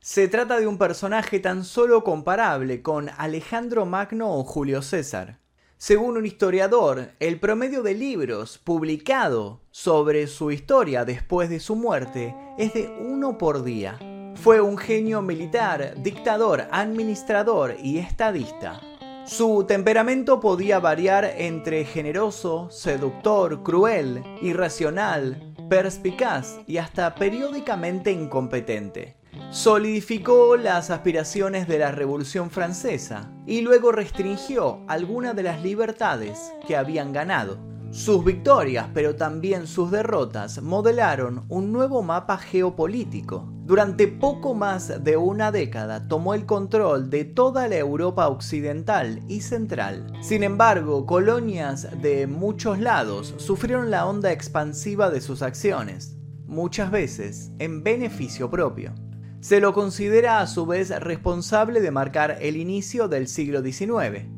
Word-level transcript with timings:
Se 0.00 0.28
trata 0.28 0.58
de 0.58 0.66
un 0.66 0.78
personaje 0.78 1.40
tan 1.40 1.64
solo 1.64 2.04
comparable 2.04 2.82
con 2.82 3.10
Alejandro 3.16 3.86
Magno 3.86 4.34
o 4.34 4.44
Julio 4.44 4.82
César. 4.82 5.40
Según 5.78 6.16
un 6.16 6.24
historiador, 6.24 7.10
el 7.20 7.38
promedio 7.38 7.82
de 7.82 7.94
libros 7.94 8.58
publicado 8.58 9.60
sobre 9.70 10.26
su 10.26 10.50
historia 10.50 11.04
después 11.04 11.50
de 11.50 11.60
su 11.60 11.76
muerte 11.76 12.34
es 12.56 12.72
de 12.72 12.88
uno 13.00 13.36
por 13.36 13.62
día. 13.62 13.98
Fue 14.36 14.60
un 14.60 14.78
genio 14.78 15.22
militar, 15.22 15.94
dictador, 16.02 16.66
administrador 16.70 17.76
y 17.82 17.98
estadista. 17.98 18.80
Su 19.26 19.64
temperamento 19.66 20.40
podía 20.40 20.78
variar 20.78 21.24
entre 21.36 21.84
generoso, 21.84 22.70
seductor, 22.70 23.62
cruel, 23.62 24.22
irracional, 24.40 25.52
perspicaz 25.68 26.60
y 26.66 26.76
hasta 26.78 27.14
periódicamente 27.16 28.12
incompetente. 28.12 29.16
Solidificó 29.50 30.56
las 30.56 30.90
aspiraciones 30.90 31.68
de 31.68 31.78
la 31.78 31.92
Revolución 31.92 32.50
Francesa 32.50 33.30
y 33.46 33.60
luego 33.60 33.92
restringió 33.92 34.80
algunas 34.88 35.34
de 35.36 35.44
las 35.44 35.62
libertades 35.62 36.52
que 36.66 36.76
habían 36.76 37.12
ganado. 37.12 37.58
Sus 37.90 38.24
victorias, 38.24 38.88
pero 38.92 39.14
también 39.14 39.66
sus 39.66 39.90
derrotas, 39.90 40.60
modelaron 40.60 41.44
un 41.48 41.72
nuevo 41.72 42.02
mapa 42.02 42.36
geopolítico. 42.36 43.48
Durante 43.64 44.08
poco 44.08 44.54
más 44.54 45.02
de 45.02 45.16
una 45.16 45.50
década 45.50 46.06
tomó 46.06 46.34
el 46.34 46.46
control 46.46 47.08
de 47.08 47.24
toda 47.24 47.68
la 47.68 47.76
Europa 47.76 48.28
occidental 48.28 49.22
y 49.28 49.40
central. 49.40 50.12
Sin 50.20 50.42
embargo, 50.42 51.06
colonias 51.06 51.88
de 52.02 52.26
muchos 52.26 52.80
lados 52.80 53.34
sufrieron 53.38 53.90
la 53.90 54.06
onda 54.06 54.32
expansiva 54.32 55.08
de 55.08 55.20
sus 55.20 55.42
acciones, 55.42 56.16
muchas 56.44 56.90
veces 56.90 57.50
en 57.58 57.82
beneficio 57.82 58.50
propio. 58.50 58.94
Se 59.40 59.60
lo 59.60 59.72
considera 59.72 60.40
a 60.40 60.46
su 60.46 60.66
vez 60.66 60.90
responsable 61.00 61.80
de 61.80 61.90
marcar 61.90 62.38
el 62.40 62.56
inicio 62.56 63.08
del 63.08 63.28
siglo 63.28 63.62
XIX 63.62 64.36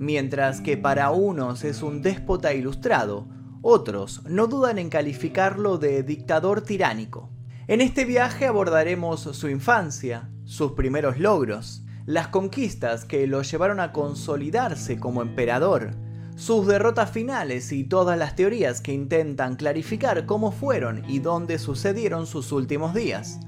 Mientras 0.00 0.62
que 0.62 0.78
para 0.78 1.10
unos 1.10 1.62
es 1.62 1.82
un 1.82 2.00
déspota 2.00 2.54
ilustrado, 2.54 3.28
otros 3.60 4.22
no 4.24 4.46
dudan 4.46 4.78
en 4.78 4.88
calificarlo 4.88 5.76
de 5.76 6.02
dictador 6.02 6.62
tiránico. 6.62 7.28
En 7.68 7.82
este 7.82 8.06
viaje 8.06 8.46
abordaremos 8.46 9.20
su 9.20 9.50
infancia, 9.50 10.30
sus 10.44 10.72
primeros 10.72 11.18
logros, 11.18 11.84
las 12.06 12.28
conquistas 12.28 13.04
que 13.04 13.26
lo 13.26 13.42
llevaron 13.42 13.78
a 13.78 13.92
consolidarse 13.92 14.98
como 14.98 15.20
emperador, 15.20 15.90
sus 16.34 16.66
derrotas 16.66 17.10
finales 17.10 17.70
y 17.70 17.84
todas 17.84 18.18
las 18.18 18.36
teorías 18.36 18.80
que 18.80 18.94
intentan 18.94 19.56
clarificar 19.56 20.24
cómo 20.24 20.50
fueron 20.50 21.04
y 21.10 21.18
dónde 21.18 21.58
sucedieron 21.58 22.26
sus 22.26 22.52
últimos 22.52 22.94
días. 22.94 23.38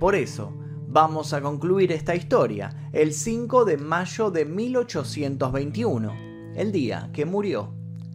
Por 0.00 0.16
eso, 0.16 0.60
Vamos 0.92 1.32
a 1.34 1.40
concluir 1.40 1.92
esta 1.92 2.16
historia 2.16 2.88
el 2.92 3.12
5 3.12 3.64
de 3.64 3.76
mayo 3.76 4.32
de 4.32 4.44
1821, 4.44 6.16
el 6.56 6.72
día 6.72 7.10
que 7.12 7.24
murió 7.24 7.72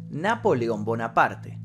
Napoleón 0.10 0.84
Bonaparte. 0.84 1.58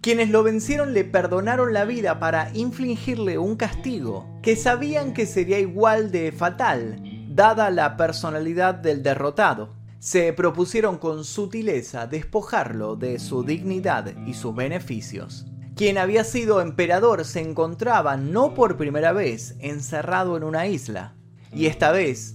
Quienes 0.00 0.30
lo 0.30 0.42
vencieron 0.42 0.94
le 0.94 1.04
perdonaron 1.04 1.72
la 1.72 1.84
vida 1.84 2.18
para 2.18 2.50
infligirle 2.54 3.38
un 3.38 3.54
castigo 3.54 4.26
que 4.42 4.56
sabían 4.56 5.14
que 5.14 5.26
sería 5.26 5.60
igual 5.60 6.10
de 6.10 6.32
fatal, 6.32 7.00
dada 7.28 7.70
la 7.70 7.96
personalidad 7.96 8.74
del 8.74 9.04
derrotado. 9.04 9.76
Se 10.00 10.32
propusieron 10.32 10.98
con 10.98 11.22
sutileza 11.22 12.08
despojarlo 12.08 12.96
de 12.96 13.20
su 13.20 13.44
dignidad 13.44 14.12
y 14.26 14.34
sus 14.34 14.56
beneficios. 14.56 15.46
Quien 15.78 15.96
había 15.96 16.24
sido 16.24 16.60
emperador 16.60 17.24
se 17.24 17.38
encontraba 17.38 18.16
no 18.16 18.52
por 18.52 18.76
primera 18.76 19.12
vez 19.12 19.54
encerrado 19.60 20.36
en 20.36 20.42
una 20.42 20.66
isla, 20.66 21.14
y 21.52 21.66
esta 21.66 21.92
vez, 21.92 22.34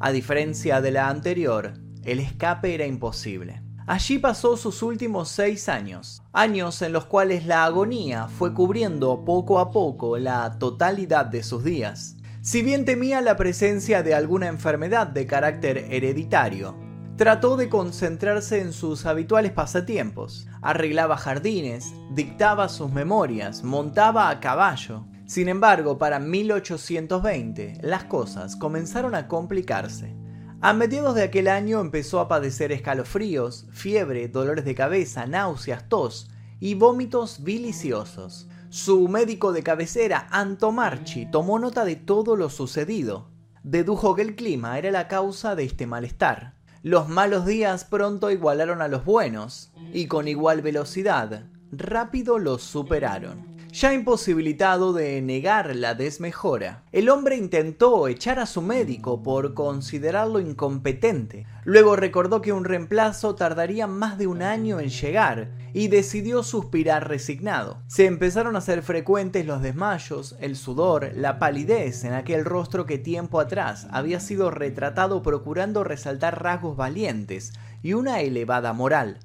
a 0.00 0.10
diferencia 0.10 0.80
de 0.80 0.90
la 0.92 1.10
anterior, 1.10 1.74
el 2.04 2.18
escape 2.18 2.72
era 2.72 2.86
imposible. 2.86 3.62
Allí 3.86 4.16
pasó 4.18 4.56
sus 4.56 4.82
últimos 4.82 5.28
seis 5.28 5.68
años, 5.68 6.22
años 6.32 6.80
en 6.80 6.94
los 6.94 7.04
cuales 7.04 7.44
la 7.44 7.66
agonía 7.66 8.26
fue 8.26 8.54
cubriendo 8.54 9.22
poco 9.22 9.58
a 9.58 9.70
poco 9.70 10.16
la 10.16 10.58
totalidad 10.58 11.26
de 11.26 11.42
sus 11.42 11.62
días. 11.64 12.16
Si 12.40 12.62
bien 12.62 12.86
temía 12.86 13.20
la 13.20 13.36
presencia 13.36 14.02
de 14.02 14.14
alguna 14.14 14.46
enfermedad 14.46 15.08
de 15.08 15.26
carácter 15.26 15.76
hereditario, 15.90 16.87
trató 17.18 17.56
de 17.56 17.68
concentrarse 17.68 18.60
en 18.60 18.72
sus 18.72 19.04
habituales 19.04 19.50
pasatiempos. 19.50 20.46
Arreglaba 20.62 21.16
jardines, 21.16 21.92
dictaba 22.12 22.68
sus 22.68 22.92
memorias, 22.92 23.64
montaba 23.64 24.30
a 24.30 24.38
caballo. 24.38 25.04
Sin 25.26 25.48
embargo, 25.48 25.98
para 25.98 26.20
1820 26.20 27.80
las 27.82 28.04
cosas 28.04 28.54
comenzaron 28.54 29.16
a 29.16 29.26
complicarse. 29.26 30.14
A 30.60 30.72
mediados 30.72 31.16
de 31.16 31.24
aquel 31.24 31.48
año 31.48 31.80
empezó 31.80 32.20
a 32.20 32.28
padecer 32.28 32.70
escalofríos, 32.70 33.66
fiebre, 33.72 34.28
dolores 34.28 34.64
de 34.64 34.76
cabeza, 34.76 35.26
náuseas, 35.26 35.88
tos 35.88 36.30
y 36.60 36.74
vómitos 36.74 37.42
viliciosos. 37.42 38.46
Su 38.68 39.08
médico 39.08 39.52
de 39.52 39.64
cabecera, 39.64 40.28
Anto 40.30 40.70
Marchi, 40.70 41.28
tomó 41.28 41.58
nota 41.58 41.84
de 41.84 41.96
todo 41.96 42.36
lo 42.36 42.48
sucedido. 42.48 43.32
Dedujo 43.64 44.14
que 44.14 44.22
el 44.22 44.36
clima 44.36 44.78
era 44.78 44.92
la 44.92 45.08
causa 45.08 45.56
de 45.56 45.64
este 45.64 45.88
malestar. 45.88 46.57
Los 46.82 47.08
malos 47.08 47.44
días 47.44 47.84
pronto 47.84 48.30
igualaron 48.30 48.80
a 48.82 48.88
los 48.88 49.04
buenos, 49.04 49.72
y 49.92 50.06
con 50.06 50.28
igual 50.28 50.62
velocidad, 50.62 51.46
rápido 51.72 52.38
los 52.38 52.62
superaron. 52.62 53.57
Ya 53.80 53.94
imposibilitado 53.94 54.92
de 54.92 55.22
negar 55.22 55.76
la 55.76 55.94
desmejora, 55.94 56.82
el 56.90 57.08
hombre 57.08 57.36
intentó 57.36 58.08
echar 58.08 58.40
a 58.40 58.46
su 58.46 58.60
médico 58.60 59.22
por 59.22 59.54
considerarlo 59.54 60.40
incompetente. 60.40 61.46
Luego 61.62 61.94
recordó 61.94 62.42
que 62.42 62.52
un 62.52 62.64
reemplazo 62.64 63.36
tardaría 63.36 63.86
más 63.86 64.18
de 64.18 64.26
un 64.26 64.42
año 64.42 64.80
en 64.80 64.88
llegar 64.88 65.52
y 65.72 65.86
decidió 65.86 66.42
suspirar 66.42 67.06
resignado. 67.06 67.78
Se 67.86 68.06
empezaron 68.06 68.56
a 68.56 68.58
hacer 68.58 68.82
frecuentes 68.82 69.46
los 69.46 69.62
desmayos, 69.62 70.34
el 70.40 70.56
sudor, 70.56 71.12
la 71.14 71.38
palidez 71.38 72.02
en 72.02 72.14
aquel 72.14 72.44
rostro 72.44 72.84
que 72.84 72.98
tiempo 72.98 73.38
atrás 73.38 73.86
había 73.92 74.18
sido 74.18 74.50
retratado 74.50 75.22
procurando 75.22 75.84
resaltar 75.84 76.42
rasgos 76.42 76.76
valientes 76.76 77.52
y 77.84 77.92
una 77.92 78.22
elevada 78.22 78.72
moral. 78.72 79.20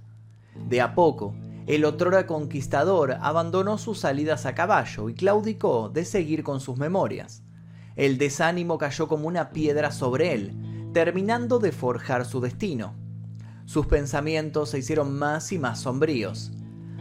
De 0.69 0.79
a 0.79 0.93
poco, 0.93 1.33
el 1.66 1.85
otrora 1.85 2.28
conquistador 2.28 3.18
abandonó 3.22 3.78
sus 3.78 4.00
salidas 4.00 4.46
a 4.46 4.53
caballo 4.53 5.09
y 5.09 5.13
claudicó 5.13 5.90
de 5.90 6.06
seguir 6.06 6.44
con 6.44 6.59
sus 6.59 6.78
memorias. 6.78 7.44
El 7.96 8.18
desánimo 8.18 8.78
cayó 8.78 9.07
como 9.07 9.28
una 9.28 9.51
piedra 9.51 9.91
sobre 9.91 10.34
él, 10.34 10.90
terminando 10.94 11.59
de 11.59 11.72
forjar 11.72 12.25
su 12.25 12.41
destino. 12.41 12.96
Sus 13.66 13.85
pensamientos 13.85 14.72
se 14.72 14.79
hicieron 14.79 15.18
más 15.18 15.51
y 15.51 15.59
más 15.59 15.81
sombríos. 15.81 16.51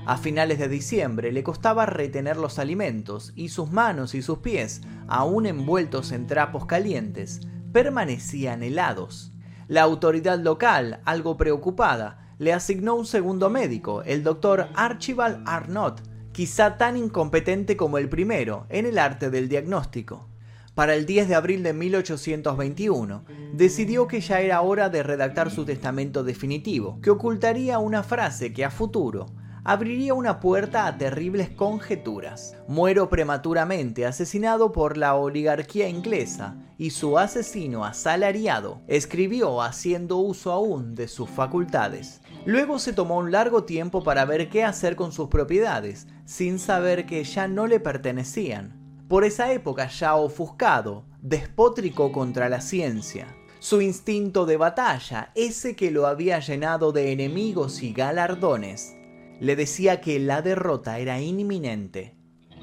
A 0.06 0.16
finales 0.16 0.58
de 0.58 0.68
diciembre 0.68 1.32
le 1.32 1.42
costaba 1.42 1.86
retener 1.86 2.36
los 2.36 2.58
alimentos 2.58 3.32
y 3.34 3.48
sus 3.48 3.70
manos 3.70 4.14
y 4.14 4.22
sus 4.22 4.38
pies, 4.38 4.80
aún 5.08 5.46
envueltos 5.46 6.12
en 6.12 6.26
trapos 6.26 6.66
calientes, 6.66 7.40
permanecían 7.72 8.62
helados. 8.62 9.32
La 9.68 9.82
autoridad 9.82 10.38
local, 10.38 11.00
algo 11.04 11.36
preocupada, 11.36 12.21
le 12.42 12.52
asignó 12.52 12.96
un 12.96 13.06
segundo 13.06 13.50
médico, 13.50 14.02
el 14.02 14.24
doctor 14.24 14.66
Archibald 14.74 15.44
Arnott, 15.46 16.02
quizá 16.32 16.76
tan 16.76 16.96
incompetente 16.96 17.76
como 17.76 17.98
el 17.98 18.08
primero 18.08 18.66
en 18.68 18.84
el 18.84 18.98
arte 18.98 19.30
del 19.30 19.48
diagnóstico. 19.48 20.28
Para 20.74 20.96
el 20.96 21.06
10 21.06 21.28
de 21.28 21.36
abril 21.36 21.62
de 21.62 21.72
1821, 21.72 23.24
decidió 23.52 24.08
que 24.08 24.20
ya 24.20 24.40
era 24.40 24.60
hora 24.60 24.88
de 24.88 25.04
redactar 25.04 25.52
su 25.52 25.64
testamento 25.64 26.24
definitivo, 26.24 26.98
que 27.00 27.10
ocultaría 27.10 27.78
una 27.78 28.02
frase 28.02 28.52
que 28.52 28.64
a 28.64 28.72
futuro 28.72 29.26
abriría 29.64 30.14
una 30.14 30.40
puerta 30.40 30.86
a 30.86 30.98
terribles 30.98 31.48
conjeturas. 31.50 32.56
Muero 32.66 33.08
prematuramente, 33.08 34.06
asesinado 34.06 34.72
por 34.72 34.96
la 34.96 35.14
oligarquía 35.14 35.88
inglesa, 35.88 36.56
y 36.78 36.90
su 36.90 37.18
asesino 37.18 37.84
asalariado 37.84 38.80
escribió 38.88 39.62
haciendo 39.62 40.16
uso 40.16 40.50
aún 40.50 40.94
de 40.94 41.06
sus 41.06 41.30
facultades. 41.30 42.20
Luego 42.44 42.80
se 42.80 42.92
tomó 42.92 43.18
un 43.18 43.30
largo 43.30 43.64
tiempo 43.64 44.02
para 44.02 44.24
ver 44.24 44.48
qué 44.48 44.64
hacer 44.64 44.96
con 44.96 45.12
sus 45.12 45.28
propiedades, 45.28 46.08
sin 46.24 46.58
saber 46.58 47.06
que 47.06 47.22
ya 47.22 47.46
no 47.46 47.68
le 47.68 47.78
pertenecían. 47.78 48.80
Por 49.06 49.24
esa 49.24 49.52
época 49.52 49.88
ya 49.88 50.16
ofuscado, 50.16 51.04
despótrico 51.20 52.10
contra 52.10 52.48
la 52.48 52.60
ciencia. 52.60 53.28
Su 53.60 53.80
instinto 53.80 54.44
de 54.44 54.56
batalla, 54.56 55.30
ese 55.36 55.76
que 55.76 55.92
lo 55.92 56.08
había 56.08 56.40
llenado 56.40 56.90
de 56.90 57.12
enemigos 57.12 57.82
y 57.84 57.92
galardones, 57.92 58.96
le 59.42 59.56
decía 59.56 60.00
que 60.00 60.20
la 60.20 60.40
derrota 60.40 61.00
era 61.00 61.20
inminente. 61.20 62.14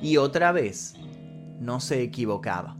Y 0.01 0.15
otra 0.15 0.53
vez, 0.53 0.93
no 1.59 1.81
se 1.81 2.01
equivocaba. 2.01 2.77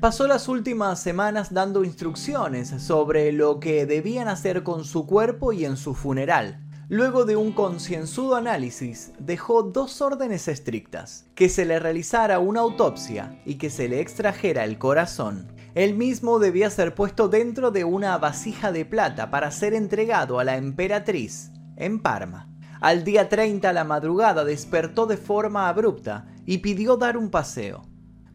Pasó 0.00 0.26
las 0.26 0.48
últimas 0.48 1.02
semanas 1.02 1.52
dando 1.52 1.84
instrucciones 1.84 2.70
sobre 2.70 3.30
lo 3.30 3.60
que 3.60 3.84
debían 3.84 4.28
hacer 4.28 4.62
con 4.62 4.86
su 4.86 5.06
cuerpo 5.06 5.52
y 5.52 5.66
en 5.66 5.76
su 5.76 5.94
funeral. 5.94 6.60
luego 6.88 7.24
de 7.24 7.36
un 7.36 7.52
concienzudo 7.52 8.36
análisis, 8.36 9.12
dejó 9.18 9.62
dos 9.62 10.02
órdenes 10.02 10.46
estrictas, 10.48 11.26
que 11.34 11.48
se 11.48 11.64
le 11.64 11.78
realizara 11.78 12.38
una 12.38 12.60
autopsia 12.60 13.40
y 13.46 13.54
que 13.54 13.70
se 13.70 13.88
le 13.88 14.00
extrajera 14.00 14.64
el 14.64 14.78
corazón. 14.78 15.54
El 15.74 15.94
mismo 15.94 16.38
debía 16.38 16.68
ser 16.68 16.94
puesto 16.94 17.28
dentro 17.28 17.70
de 17.70 17.84
una 17.84 18.18
vasija 18.18 18.72
de 18.72 18.84
plata 18.84 19.30
para 19.30 19.50
ser 19.50 19.72
entregado 19.72 20.38
a 20.38 20.44
la 20.44 20.56
emperatriz 20.56 21.50
en 21.76 22.00
Parma. 22.00 22.51
Al 22.82 23.04
día 23.04 23.28
30 23.28 23.72
la 23.72 23.84
madrugada 23.84 24.44
despertó 24.44 25.06
de 25.06 25.16
forma 25.16 25.68
abrupta 25.68 26.26
y 26.44 26.58
pidió 26.58 26.96
dar 26.96 27.16
un 27.16 27.30
paseo. 27.30 27.82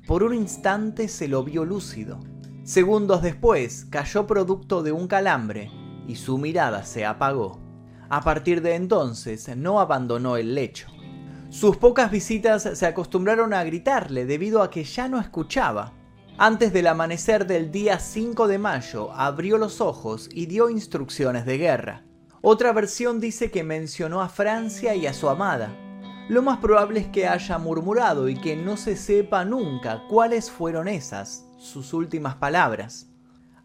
Por 0.07 0.23
un 0.23 0.33
instante 0.33 1.09
se 1.09 1.27
lo 1.27 1.44
vio 1.44 1.65
lúcido. 1.65 2.21
Segundos 2.63 3.21
después 3.21 3.83
cayó 3.89 4.25
producto 4.25 4.83
de 4.83 4.94
un 4.94 5.09
calambre 5.09 5.69
y 6.07 6.15
su 6.15 6.38
mirada 6.38 6.85
se 6.85 7.05
apagó. 7.05 7.59
A 8.07 8.21
partir 8.21 8.61
de 8.61 8.75
entonces 8.75 9.53
no 9.57 9.81
abandonó 9.81 10.38
el 10.38 10.55
lecho. 10.55 10.88
Sus 11.49 11.75
pocas 11.75 12.09
visitas 12.09 12.69
se 12.73 12.85
acostumbraron 12.85 13.53
a 13.53 13.65
gritarle 13.65 14.25
debido 14.25 14.63
a 14.63 14.69
que 14.69 14.85
ya 14.85 15.09
no 15.09 15.19
escuchaba. 15.19 15.91
Antes 16.38 16.71
del 16.71 16.88
amanecer 16.88 17.47
del 17.47 17.69
día 17.69 17.99
5 17.99 18.47
de 18.47 18.59
mayo 18.59 19.11
abrió 19.11 19.57
los 19.57 19.81
ojos 19.81 20.29
y 20.31 20.45
dio 20.45 20.69
instrucciones 20.69 21.45
de 21.45 21.57
guerra. 21.57 22.06
Otra 22.49 22.71
versión 22.71 23.19
dice 23.19 23.51
que 23.51 23.65
mencionó 23.65 24.21
a 24.21 24.29
Francia 24.29 24.95
y 24.95 25.05
a 25.05 25.13
su 25.13 25.27
amada. 25.27 25.75
Lo 26.29 26.41
más 26.41 26.59
probable 26.59 27.01
es 27.01 27.07
que 27.07 27.27
haya 27.27 27.57
murmurado 27.57 28.29
y 28.29 28.35
que 28.39 28.55
no 28.55 28.77
se 28.77 28.95
sepa 28.95 29.44
nunca 29.44 30.03
cuáles 30.07 30.49
fueron 30.49 30.88
esas, 30.88 31.45
sus 31.57 31.94
últimas 31.94 32.35
palabras. 32.35 33.09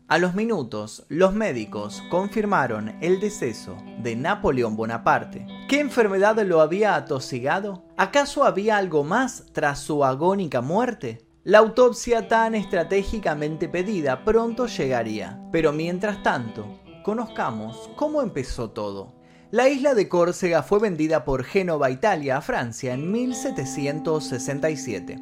A 0.08 0.18
los 0.18 0.34
minutos, 0.34 1.06
los 1.08 1.32
médicos 1.32 2.02
confirmaron 2.10 2.96
el 3.00 3.20
deceso 3.20 3.76
de 4.00 4.16
Napoleón 4.16 4.74
Bonaparte. 4.74 5.46
¿Qué 5.68 5.78
enfermedad 5.78 6.36
lo 6.40 6.60
había 6.60 6.96
atosigado? 6.96 7.84
¿Acaso 7.96 8.42
había 8.42 8.78
algo 8.78 9.04
más 9.04 9.44
tras 9.52 9.78
su 9.78 10.04
agónica 10.04 10.60
muerte? 10.60 11.24
La 11.44 11.58
autopsia 11.58 12.26
tan 12.26 12.56
estratégicamente 12.56 13.68
pedida 13.68 14.24
pronto 14.24 14.66
llegaría, 14.66 15.40
pero 15.52 15.72
mientras 15.72 16.20
tanto, 16.24 16.81
conozcamos 17.02 17.90
cómo 17.96 18.22
empezó 18.22 18.70
todo. 18.70 19.12
La 19.50 19.68
isla 19.68 19.94
de 19.94 20.08
Córcega 20.08 20.62
fue 20.62 20.78
vendida 20.78 21.24
por 21.24 21.42
Génova 21.44 21.90
Italia 21.90 22.38
a 22.38 22.40
Francia 22.40 22.94
en 22.94 23.12
1767. 23.12 25.18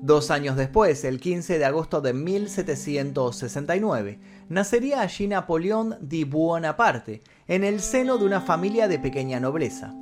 Dos 0.00 0.32
años 0.32 0.56
después, 0.56 1.04
el 1.04 1.20
15 1.20 1.58
de 1.58 1.64
agosto 1.64 2.00
de 2.00 2.12
1769, 2.12 4.18
nacería 4.48 5.00
allí 5.00 5.28
Napoleón 5.28 5.96
di 6.00 6.24
Buonaparte, 6.24 7.22
en 7.46 7.62
el 7.62 7.78
seno 7.78 8.18
de 8.18 8.24
una 8.24 8.40
familia 8.40 8.88
de 8.88 8.98
pequeña 8.98 9.38
nobleza. 9.38 9.94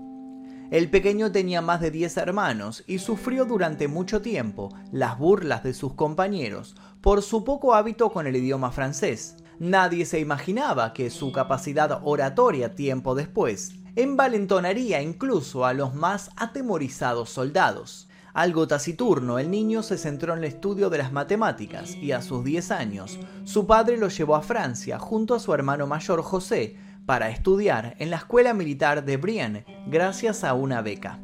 El 0.71 0.89
pequeño 0.89 1.31
tenía 1.33 1.61
más 1.61 1.83
de 1.83 1.91
10 1.91 2.17
hermanos 2.17 2.83
y 2.87 3.01
sufrió 3.01 3.45
durante 3.45 3.89
mucho 3.89 4.23
tiempo 4.23 4.71
las 4.93 5.19
burlas 5.19 5.65
de 5.65 5.75
sus 5.75 5.95
compañeros 5.95 6.77
por 7.01 7.23
su 7.23 7.45
poco 7.45 7.75
hábito 7.75 8.11
con 8.11 8.27
el 8.27 8.37
idioma 8.37 8.71
francés. 8.71 9.37
Nadie 9.61 10.07
se 10.07 10.19
imaginaba 10.19 10.95
que 10.95 11.11
su 11.11 11.33
capacidad 11.33 12.01
oratoria 12.03 12.75
tiempo 12.75 13.15
después 13.15 13.73
envalentonaría 13.95 15.03
incluso 15.03 15.67
a 15.67 15.75
los 15.75 15.95
más 15.95 16.31
atemorizados 16.37 17.29
soldados. 17.29 18.09
Algo 18.33 18.67
taciturno, 18.67 19.39
el 19.39 19.51
niño 19.51 19.83
se 19.83 19.99
centró 19.99 20.33
en 20.33 20.39
el 20.39 20.47
estudio 20.47 20.89
de 20.89 20.97
las 20.97 21.12
matemáticas 21.12 21.95
y 21.95 22.12
a 22.12 22.23
sus 22.23 22.43
10 22.43 22.71
años, 22.71 23.19
su 23.45 23.67
padre 23.67 23.99
lo 23.99 24.09
llevó 24.09 24.35
a 24.35 24.41
Francia 24.41 24.99
junto 24.99 25.35
a 25.35 25.41
su 25.41 25.53
hermano 25.53 25.87
mayor 25.87 26.23
José 26.23 26.79
para 27.05 27.29
estudiar 27.29 27.97
en 27.99 28.09
la 28.09 28.17
escuela 28.17 28.55
militar 28.55 29.05
de 29.05 29.19
Brienne 29.19 29.67
gracias 29.87 30.43
a 30.43 30.55
una 30.55 30.81
beca. 30.81 31.21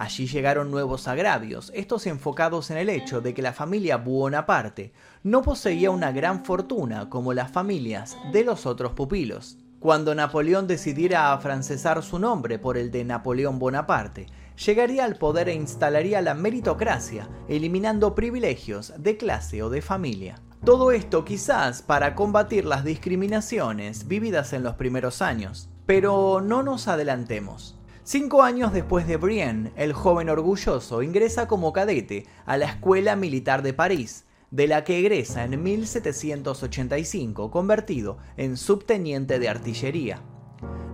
Allí 0.00 0.26
llegaron 0.26 0.70
nuevos 0.70 1.08
agravios, 1.08 1.70
estos 1.74 2.06
enfocados 2.06 2.70
en 2.70 2.78
el 2.78 2.88
hecho 2.88 3.20
de 3.20 3.34
que 3.34 3.42
la 3.42 3.52
familia 3.52 3.98
Buonaparte 3.98 4.94
no 5.24 5.42
poseía 5.42 5.90
una 5.90 6.10
gran 6.10 6.42
fortuna 6.42 7.10
como 7.10 7.34
las 7.34 7.50
familias 7.50 8.16
de 8.32 8.42
los 8.42 8.64
otros 8.64 8.94
pupilos. 8.94 9.58
Cuando 9.78 10.14
Napoleón 10.14 10.66
decidiera 10.66 11.34
afrancesar 11.34 12.02
su 12.02 12.18
nombre 12.18 12.58
por 12.58 12.78
el 12.78 12.90
de 12.90 13.04
Napoleón 13.04 13.58
Bonaparte, 13.58 14.24
llegaría 14.64 15.04
al 15.04 15.16
poder 15.16 15.50
e 15.50 15.54
instalaría 15.54 16.22
la 16.22 16.32
meritocracia, 16.32 17.28
eliminando 17.46 18.14
privilegios 18.14 18.94
de 18.96 19.18
clase 19.18 19.62
o 19.62 19.68
de 19.68 19.82
familia. 19.82 20.40
Todo 20.64 20.92
esto 20.92 21.26
quizás 21.26 21.82
para 21.82 22.14
combatir 22.14 22.64
las 22.64 22.84
discriminaciones 22.84 24.08
vividas 24.08 24.54
en 24.54 24.62
los 24.62 24.76
primeros 24.76 25.20
años. 25.20 25.68
Pero 25.84 26.40
no 26.40 26.62
nos 26.62 26.88
adelantemos. 26.88 27.79
Cinco 28.12 28.42
años 28.42 28.72
después 28.72 29.06
de 29.06 29.16
Brienne, 29.16 29.70
el 29.76 29.92
joven 29.92 30.30
orgulloso 30.30 31.00
ingresa 31.04 31.46
como 31.46 31.72
cadete 31.72 32.26
a 32.44 32.56
la 32.56 32.64
Escuela 32.66 33.14
Militar 33.14 33.62
de 33.62 33.72
París, 33.72 34.24
de 34.50 34.66
la 34.66 34.82
que 34.82 34.98
egresa 34.98 35.44
en 35.44 35.62
1785 35.62 37.52
convertido 37.52 38.18
en 38.36 38.56
subteniente 38.56 39.38
de 39.38 39.48
artillería. 39.48 40.22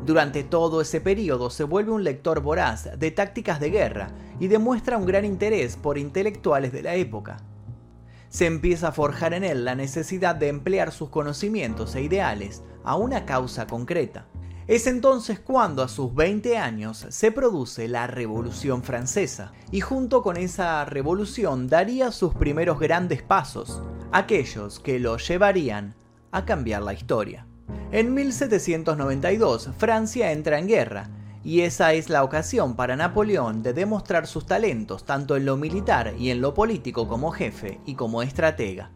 Durante 0.04 0.44
todo 0.44 0.82
ese 0.82 1.00
periodo 1.00 1.48
se 1.48 1.64
vuelve 1.64 1.92
un 1.92 2.04
lector 2.04 2.42
voraz 2.42 2.90
de 2.98 3.10
tácticas 3.10 3.60
de 3.60 3.70
guerra 3.70 4.10
y 4.38 4.48
demuestra 4.48 4.98
un 4.98 5.06
gran 5.06 5.24
interés 5.24 5.78
por 5.78 5.96
intelectuales 5.96 6.70
de 6.70 6.82
la 6.82 6.96
época. 6.96 7.38
Se 8.28 8.44
empieza 8.44 8.88
a 8.88 8.92
forjar 8.92 9.32
en 9.32 9.42
él 9.44 9.64
la 9.64 9.74
necesidad 9.74 10.34
de 10.34 10.48
emplear 10.48 10.92
sus 10.92 11.08
conocimientos 11.08 11.94
e 11.94 12.02
ideales 12.02 12.62
a 12.84 12.96
una 12.96 13.24
causa 13.24 13.66
concreta. 13.66 14.26
Es 14.68 14.88
entonces 14.88 15.38
cuando 15.38 15.84
a 15.84 15.88
sus 15.88 16.12
20 16.12 16.58
años 16.58 17.06
se 17.10 17.30
produce 17.30 17.86
la 17.86 18.08
Revolución 18.08 18.82
Francesa 18.82 19.52
y 19.70 19.80
junto 19.80 20.22
con 20.22 20.36
esa 20.36 20.84
revolución 20.84 21.68
daría 21.68 22.10
sus 22.10 22.34
primeros 22.34 22.80
grandes 22.80 23.22
pasos, 23.22 23.80
aquellos 24.10 24.80
que 24.80 24.98
lo 24.98 25.18
llevarían 25.18 25.94
a 26.32 26.44
cambiar 26.44 26.82
la 26.82 26.94
historia. 26.94 27.46
En 27.92 28.12
1792 28.12 29.70
Francia 29.78 30.32
entra 30.32 30.58
en 30.58 30.66
guerra 30.66 31.10
y 31.44 31.60
esa 31.60 31.92
es 31.92 32.10
la 32.10 32.24
ocasión 32.24 32.74
para 32.74 32.96
Napoleón 32.96 33.62
de 33.62 33.72
demostrar 33.72 34.26
sus 34.26 34.46
talentos 34.46 35.04
tanto 35.04 35.36
en 35.36 35.44
lo 35.44 35.56
militar 35.56 36.14
y 36.18 36.30
en 36.30 36.40
lo 36.40 36.54
político 36.54 37.06
como 37.06 37.30
jefe 37.30 37.80
y 37.86 37.94
como 37.94 38.20
estratega. 38.20 38.90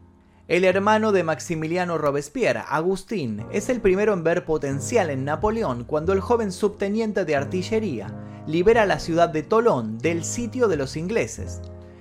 El 0.51 0.65
hermano 0.65 1.13
de 1.13 1.23
Maximiliano 1.23 1.97
Robespierre, 1.97 2.65
Agustín, 2.69 3.47
es 3.53 3.69
el 3.69 3.81
primero 3.81 4.13
en 4.13 4.25
ver 4.25 4.45
potencial 4.45 5.09
en 5.09 5.25
Napoleón 5.25 5.85
cuando 5.85 6.13
el 6.13 6.19
joven 6.19 6.51
subteniente 6.51 7.25
de 7.25 7.37
artillería 7.37 8.09
libera 8.49 8.85
la 8.85 8.99
ciudad 8.99 9.29
de 9.29 9.45
Tolón 9.45 9.99
del 9.99 10.25
sitio 10.25 10.67
de 10.67 10.77
los 10.77 10.97
ingleses. 10.97 11.61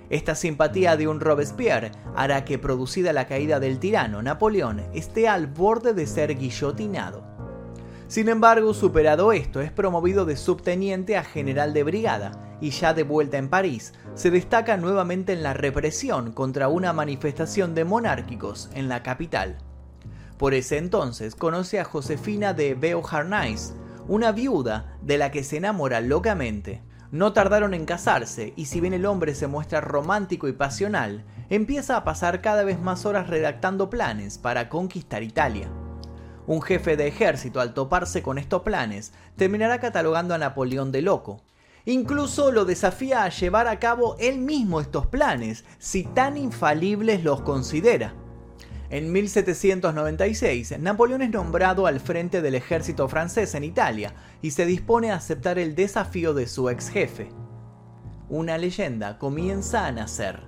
Esta 0.09 0.33
simpatía 0.33 0.97
de 0.97 1.07
un 1.07 1.19
Robespierre 1.19 1.91
hará 2.15 2.43
que, 2.43 2.57
producida 2.57 3.13
la 3.13 3.27
caída 3.27 3.59
del 3.59 3.77
tirano 3.77 4.23
Napoleón, 4.23 4.83
esté 4.95 5.27
al 5.27 5.45
borde 5.45 5.93
de 5.93 6.07
ser 6.07 6.35
guillotinado. 6.35 7.23
Sin 8.07 8.29
embargo, 8.29 8.73
superado 8.73 9.31
esto, 9.31 9.61
es 9.61 9.71
promovido 9.71 10.25
de 10.25 10.35
subteniente 10.35 11.17
a 11.17 11.23
general 11.23 11.71
de 11.71 11.83
brigada 11.83 12.48
y 12.61 12.71
ya 12.71 12.93
de 12.93 13.03
vuelta 13.03 13.37
en 13.37 13.49
París, 13.49 13.93
se 14.15 14.31
destaca 14.31 14.77
nuevamente 14.77 15.33
en 15.33 15.43
la 15.43 15.53
represión 15.53 16.31
contra 16.31 16.67
una 16.67 16.93
manifestación 16.93 17.75
de 17.75 17.85
monárquicos 17.85 18.69
en 18.73 18.89
la 18.89 19.03
capital. 19.03 19.57
Por 20.37 20.53
ese 20.53 20.77
entonces 20.77 21.35
conoce 21.35 21.79
a 21.79 21.83
Josefina 21.83 22.53
de 22.53 22.73
Beauharnais, 22.73 23.73
una 24.07 24.31
viuda 24.31 24.97
de 25.01 25.17
la 25.17 25.31
que 25.31 25.43
se 25.43 25.57
enamora 25.57 26.01
locamente. 26.01 26.81
No 27.11 27.33
tardaron 27.33 27.73
en 27.73 27.85
casarse 27.85 28.53
y 28.55 28.65
si 28.65 28.79
bien 28.79 28.93
el 28.93 29.05
hombre 29.05 29.35
se 29.35 29.47
muestra 29.47 29.81
romántico 29.81 30.47
y 30.47 30.53
pasional, 30.53 31.25
empieza 31.49 31.97
a 31.97 32.03
pasar 32.03 32.41
cada 32.41 32.63
vez 32.63 32.79
más 32.79 33.05
horas 33.05 33.27
redactando 33.27 33.89
planes 33.89 34.37
para 34.37 34.69
conquistar 34.69 35.23
Italia. 35.23 35.69
Un 36.47 36.61
jefe 36.61 36.97
de 36.97 37.07
ejército 37.07 37.59
al 37.59 37.73
toparse 37.73 38.23
con 38.23 38.37
estos 38.37 38.63
planes 38.63 39.13
terminará 39.35 39.79
catalogando 39.79 40.33
a 40.33 40.37
Napoleón 40.37 40.91
de 40.91 41.01
loco. 41.01 41.43
Incluso 41.85 42.51
lo 42.51 42.65
desafía 42.65 43.23
a 43.23 43.29
llevar 43.29 43.67
a 43.67 43.79
cabo 43.79 44.15
él 44.19 44.39
mismo 44.39 44.81
estos 44.81 45.07
planes, 45.07 45.65
si 45.77 46.03
tan 46.03 46.37
infalibles 46.37 47.23
los 47.23 47.41
considera. 47.41 48.13
En 48.89 49.11
1796, 49.11 50.79
Napoleón 50.79 51.21
es 51.21 51.29
nombrado 51.29 51.85
al 51.85 51.99
frente 51.99 52.41
del 52.41 52.55
ejército 52.55 53.07
francés 53.07 53.53
en 53.53 53.63
Italia 53.63 54.15
y 54.41 54.51
se 54.51 54.65
dispone 54.65 55.11
a 55.11 55.15
aceptar 55.15 55.59
el 55.59 55.75
desafío 55.75 56.33
de 56.33 56.47
su 56.47 56.69
ex 56.69 56.89
jefe. 56.89 57.29
Una 58.29 58.57
leyenda 58.57 59.19
comienza 59.19 59.85
a 59.85 59.91
nacer. 59.91 60.39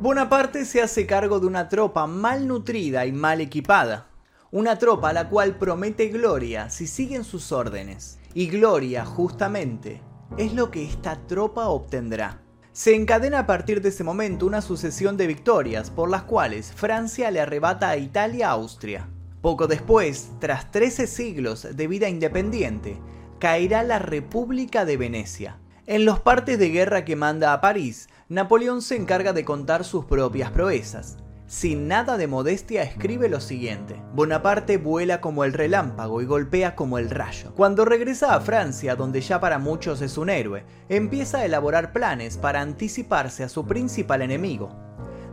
Bonaparte 0.00 0.64
se 0.64 0.80
hace 0.80 1.06
cargo 1.06 1.40
de 1.40 1.46
una 1.46 1.68
tropa 1.68 2.06
mal 2.06 2.46
nutrida 2.46 3.04
y 3.04 3.12
mal 3.12 3.40
equipada, 3.40 4.06
una 4.52 4.78
tropa 4.78 5.10
a 5.10 5.12
la 5.12 5.28
cual 5.28 5.56
promete 5.56 6.08
gloria 6.08 6.70
si 6.70 6.86
siguen 6.86 7.24
sus 7.24 7.50
órdenes. 7.50 8.18
Y 8.34 8.46
gloria, 8.46 9.04
justamente, 9.04 10.00
es 10.38 10.54
lo 10.54 10.70
que 10.70 10.84
esta 10.84 11.16
tropa 11.26 11.68
obtendrá. 11.68 12.40
Se 12.72 12.94
encadena 12.94 13.40
a 13.40 13.46
partir 13.46 13.82
de 13.82 13.90
ese 13.90 14.02
momento 14.02 14.46
una 14.46 14.62
sucesión 14.62 15.18
de 15.18 15.26
victorias 15.26 15.90
por 15.90 16.08
las 16.08 16.22
cuales 16.22 16.72
Francia 16.72 17.30
le 17.30 17.40
arrebata 17.40 17.90
a 17.90 17.98
Italia 17.98 18.50
Austria. 18.50 19.08
Poco 19.42 19.66
después, 19.66 20.30
tras 20.38 20.70
13 20.70 21.06
siglos 21.06 21.66
de 21.76 21.86
vida 21.86 22.08
independiente, 22.08 22.98
caerá 23.38 23.82
la 23.82 23.98
República 23.98 24.84
de 24.86 24.96
Venecia. 24.96 25.58
En 25.86 26.04
los 26.06 26.20
partes 26.20 26.58
de 26.58 26.70
guerra 26.70 27.04
que 27.04 27.16
manda 27.16 27.52
a 27.52 27.60
París, 27.60 28.08
Napoleón 28.28 28.80
se 28.80 28.96
encarga 28.96 29.32
de 29.34 29.44
contar 29.44 29.84
sus 29.84 30.06
propias 30.06 30.50
proezas. 30.50 31.18
Sin 31.52 31.86
nada 31.86 32.16
de 32.16 32.26
modestia 32.26 32.82
escribe 32.82 33.28
lo 33.28 33.38
siguiente. 33.38 34.02
Bonaparte 34.14 34.78
vuela 34.78 35.20
como 35.20 35.44
el 35.44 35.52
relámpago 35.52 36.22
y 36.22 36.24
golpea 36.24 36.74
como 36.74 36.96
el 36.96 37.10
rayo. 37.10 37.52
Cuando 37.54 37.84
regresa 37.84 38.34
a 38.34 38.40
Francia, 38.40 38.96
donde 38.96 39.20
ya 39.20 39.38
para 39.38 39.58
muchos 39.58 40.00
es 40.00 40.16
un 40.16 40.30
héroe, 40.30 40.64
empieza 40.88 41.40
a 41.40 41.44
elaborar 41.44 41.92
planes 41.92 42.38
para 42.38 42.62
anticiparse 42.62 43.44
a 43.44 43.50
su 43.50 43.66
principal 43.66 44.22
enemigo. 44.22 44.74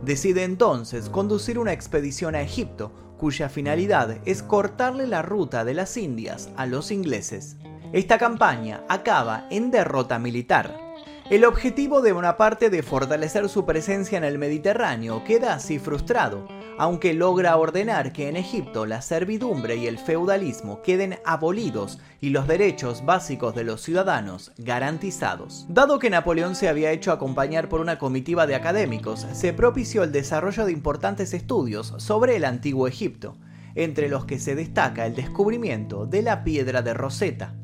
Decide 0.04 0.44
entonces 0.44 1.08
conducir 1.08 1.58
una 1.58 1.72
expedición 1.72 2.34
a 2.34 2.42
Egipto, 2.42 2.92
cuya 3.16 3.48
finalidad 3.48 4.18
es 4.26 4.42
cortarle 4.42 5.06
la 5.06 5.22
ruta 5.22 5.64
de 5.64 5.72
las 5.72 5.96
Indias 5.96 6.50
a 6.58 6.66
los 6.66 6.90
ingleses. 6.90 7.56
Esta 7.94 8.18
campaña 8.18 8.84
acaba 8.90 9.46
en 9.50 9.70
derrota 9.70 10.18
militar. 10.18 10.89
El 11.30 11.44
objetivo 11.44 12.02
de 12.02 12.10
Bonaparte 12.10 12.70
de 12.70 12.82
fortalecer 12.82 13.48
su 13.48 13.64
presencia 13.64 14.18
en 14.18 14.24
el 14.24 14.36
Mediterráneo 14.36 15.22
queda 15.22 15.54
así 15.54 15.78
frustrado, 15.78 16.48
aunque 16.76 17.14
logra 17.14 17.56
ordenar 17.56 18.12
que 18.12 18.28
en 18.28 18.36
Egipto 18.36 18.84
la 18.84 19.00
servidumbre 19.00 19.76
y 19.76 19.86
el 19.86 20.00
feudalismo 20.00 20.82
queden 20.82 21.20
abolidos 21.24 22.00
y 22.20 22.30
los 22.30 22.48
derechos 22.48 23.04
básicos 23.06 23.54
de 23.54 23.62
los 23.62 23.80
ciudadanos 23.80 24.50
garantizados. 24.58 25.66
Dado 25.68 26.00
que 26.00 26.10
Napoleón 26.10 26.56
se 26.56 26.68
había 26.68 26.90
hecho 26.90 27.12
acompañar 27.12 27.68
por 27.68 27.80
una 27.80 27.96
comitiva 27.96 28.48
de 28.48 28.56
académicos, 28.56 29.24
se 29.32 29.52
propició 29.52 30.02
el 30.02 30.10
desarrollo 30.10 30.64
de 30.66 30.72
importantes 30.72 31.32
estudios 31.32 31.94
sobre 31.98 32.34
el 32.34 32.44
antiguo 32.44 32.88
Egipto, 32.88 33.36
entre 33.76 34.08
los 34.08 34.24
que 34.24 34.40
se 34.40 34.56
destaca 34.56 35.06
el 35.06 35.14
descubrimiento 35.14 36.06
de 36.06 36.22
la 36.22 36.42
piedra 36.42 36.82
de 36.82 36.92
Rosetta 36.92 37.54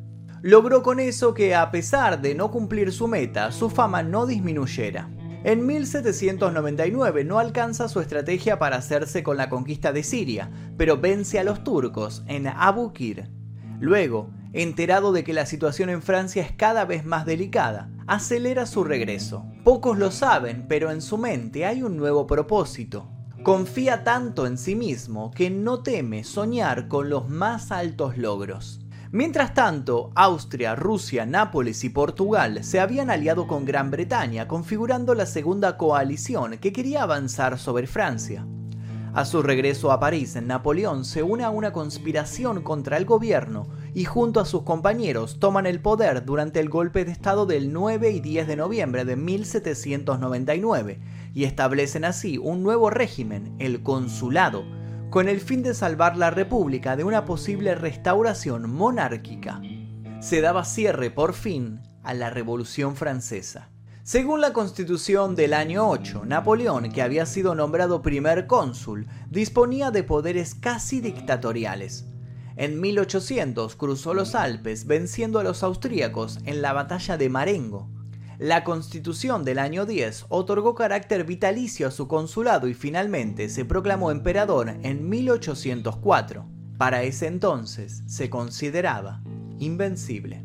logró 0.42 0.82
con 0.82 1.00
eso 1.00 1.34
que 1.34 1.54
a 1.54 1.70
pesar 1.70 2.20
de 2.20 2.34
no 2.34 2.50
cumplir 2.50 2.92
su 2.92 3.08
meta, 3.08 3.52
su 3.52 3.70
fama 3.70 4.02
no 4.02 4.26
disminuyera. 4.26 5.08
En 5.44 5.64
1799 5.64 7.24
no 7.24 7.38
alcanza 7.38 7.88
su 7.88 8.00
estrategia 8.00 8.58
para 8.58 8.76
hacerse 8.76 9.22
con 9.22 9.36
la 9.36 9.48
conquista 9.48 9.92
de 9.92 10.02
Siria, 10.02 10.50
pero 10.76 10.98
vence 10.98 11.38
a 11.38 11.44
los 11.44 11.62
turcos 11.62 12.24
en 12.26 12.48
Abu 12.48 12.92
Kir. 12.92 13.30
Luego, 13.78 14.30
enterado 14.52 15.12
de 15.12 15.22
que 15.22 15.32
la 15.32 15.46
situación 15.46 15.90
en 15.90 16.02
Francia 16.02 16.42
es 16.42 16.50
cada 16.52 16.84
vez 16.84 17.04
más 17.04 17.26
delicada, 17.26 17.90
acelera 18.06 18.66
su 18.66 18.84
regreso. 18.84 19.44
Pocos 19.64 19.98
lo 19.98 20.10
saben, 20.10 20.66
pero 20.68 20.90
en 20.90 21.02
su 21.02 21.18
mente 21.18 21.64
hay 21.64 21.82
un 21.82 21.96
nuevo 21.96 22.26
propósito. 22.26 23.08
Confía 23.42 24.02
tanto 24.02 24.46
en 24.46 24.58
sí 24.58 24.74
mismo 24.74 25.30
que 25.30 25.50
no 25.50 25.82
teme 25.82 26.24
soñar 26.24 26.88
con 26.88 27.10
los 27.10 27.28
más 27.28 27.70
altos 27.70 28.16
logros. 28.18 28.80
Mientras 29.12 29.54
tanto, 29.54 30.10
Austria, 30.16 30.74
Rusia, 30.74 31.26
Nápoles 31.26 31.84
y 31.84 31.90
Portugal 31.90 32.64
se 32.64 32.80
habían 32.80 33.08
aliado 33.08 33.46
con 33.46 33.64
Gran 33.64 33.90
Bretaña, 33.92 34.48
configurando 34.48 35.14
la 35.14 35.26
segunda 35.26 35.76
coalición 35.76 36.58
que 36.58 36.72
quería 36.72 37.04
avanzar 37.04 37.56
sobre 37.58 37.86
Francia. 37.86 38.44
A 39.14 39.24
su 39.24 39.42
regreso 39.42 39.92
a 39.92 40.00
París, 40.00 40.36
Napoleón 40.42 41.04
se 41.04 41.22
une 41.22 41.44
a 41.44 41.50
una 41.50 41.72
conspiración 41.72 42.62
contra 42.62 42.96
el 42.96 43.06
gobierno 43.06 43.68
y 43.94 44.04
junto 44.04 44.40
a 44.40 44.44
sus 44.44 44.62
compañeros 44.62 45.38
toman 45.38 45.66
el 45.66 45.80
poder 45.80 46.24
durante 46.24 46.60
el 46.60 46.68
golpe 46.68 47.04
de 47.04 47.12
Estado 47.12 47.46
del 47.46 47.72
9 47.72 48.10
y 48.10 48.20
10 48.20 48.48
de 48.48 48.56
noviembre 48.56 49.04
de 49.04 49.16
1799 49.16 51.00
y 51.32 51.44
establecen 51.44 52.04
así 52.04 52.38
un 52.38 52.62
nuevo 52.62 52.90
régimen, 52.90 53.54
el 53.58 53.82
consulado, 53.82 54.64
con 55.16 55.30
el 55.30 55.40
fin 55.40 55.62
de 55.62 55.72
salvar 55.72 56.18
la 56.18 56.28
República 56.28 56.94
de 56.94 57.02
una 57.02 57.24
posible 57.24 57.74
restauración 57.74 58.70
monárquica. 58.70 59.62
Se 60.20 60.42
daba 60.42 60.62
cierre 60.66 61.10
por 61.10 61.32
fin 61.32 61.80
a 62.02 62.12
la 62.12 62.28
Revolución 62.28 62.96
Francesa. 62.96 63.70
Según 64.02 64.42
la 64.42 64.52
constitución 64.52 65.34
del 65.34 65.54
año 65.54 65.88
8, 65.88 66.26
Napoleón, 66.26 66.92
que 66.92 67.00
había 67.00 67.24
sido 67.24 67.54
nombrado 67.54 68.02
primer 68.02 68.46
cónsul, 68.46 69.06
disponía 69.30 69.90
de 69.90 70.02
poderes 70.02 70.54
casi 70.54 71.00
dictatoriales. 71.00 72.04
En 72.56 72.78
1800 72.78 73.74
cruzó 73.74 74.12
los 74.12 74.34
Alpes 74.34 74.86
venciendo 74.86 75.38
a 75.38 75.44
los 75.44 75.62
austríacos 75.62 76.40
en 76.44 76.60
la 76.60 76.74
batalla 76.74 77.16
de 77.16 77.30
Marengo, 77.30 77.88
la 78.38 78.64
constitución 78.64 79.44
del 79.44 79.58
año 79.58 79.86
10 79.86 80.26
otorgó 80.28 80.74
carácter 80.74 81.24
vitalicio 81.24 81.88
a 81.88 81.90
su 81.90 82.06
consulado 82.08 82.68
y 82.68 82.74
finalmente 82.74 83.48
se 83.48 83.64
proclamó 83.64 84.10
emperador 84.10 84.76
en 84.82 85.08
1804. 85.08 86.46
Para 86.78 87.02
ese 87.02 87.26
entonces 87.26 88.02
se 88.06 88.28
consideraba 88.28 89.22
invencible. 89.58 90.44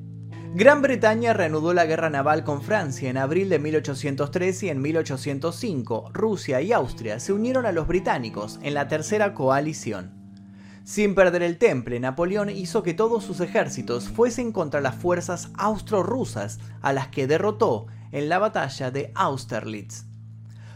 Gran 0.54 0.82
Bretaña 0.82 1.34
reanudó 1.34 1.74
la 1.74 1.86
guerra 1.86 2.10
naval 2.10 2.44
con 2.44 2.62
Francia 2.62 3.10
en 3.10 3.18
abril 3.18 3.48
de 3.48 3.60
1803 3.60 4.64
y 4.64 4.70
en 4.70 4.82
1805 4.82 6.12
Rusia 6.14 6.62
y 6.62 6.74
Austria 6.74 7.20
se 7.20 7.32
unieron 7.32 7.66
a 7.66 7.72
los 7.72 7.88
británicos 7.88 8.60
en 8.62 8.74
la 8.74 8.88
tercera 8.88 9.34
coalición. 9.34 10.21
Sin 10.84 11.14
perder 11.14 11.44
el 11.44 11.58
temple, 11.58 12.00
Napoleón 12.00 12.50
hizo 12.50 12.82
que 12.82 12.94
todos 12.94 13.24
sus 13.24 13.40
ejércitos 13.40 14.10
fuesen 14.10 14.52
contra 14.52 14.82
las 14.82 14.96
fuerzas 14.96 15.52
austro-rusas, 15.58 16.60
a 16.82 16.92
las 16.92 17.10
que 17.10 17.28
derrotó 17.28 17.86
en 18.12 18.30
la 18.30 18.40
batalla 18.40 18.90
de 18.90 19.12
Austerlitz. 19.14 20.06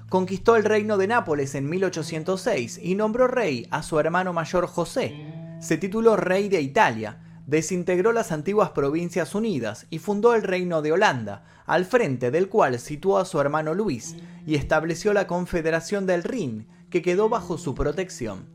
Conquistó 0.09 0.55
el 0.55 0.63
reino 0.63 0.97
de 0.97 1.07
Nápoles 1.07 1.55
en 1.55 1.67
1806 1.67 2.79
y 2.81 2.93
nombró 2.95 3.27
rey 3.27 3.67
a 3.71 3.81
su 3.81 3.99
hermano 3.99 4.31
mayor 4.31 4.67
José. 4.67 5.15
Se 5.59 5.77
tituló 5.77 6.15
rey 6.15 6.47
de 6.47 6.61
Italia, 6.61 7.17
desintegró 7.47 8.11
las 8.11 8.31
antiguas 8.31 8.69
provincias 8.69 9.33
unidas 9.33 9.87
y 9.89 9.97
fundó 9.97 10.35
el 10.35 10.43
reino 10.43 10.83
de 10.83 10.91
Holanda, 10.91 11.43
al 11.65 11.85
frente 11.85 12.29
del 12.29 12.47
cual 12.47 12.79
situó 12.79 13.17
a 13.17 13.25
su 13.25 13.39
hermano 13.41 13.73
Luis 13.73 14.15
y 14.45 14.55
estableció 14.55 15.13
la 15.13 15.25
Confederación 15.25 16.05
del 16.05 16.23
Rin, 16.23 16.67
que 16.91 17.01
quedó 17.01 17.27
bajo 17.27 17.57
su 17.57 17.73
protección. 17.73 18.54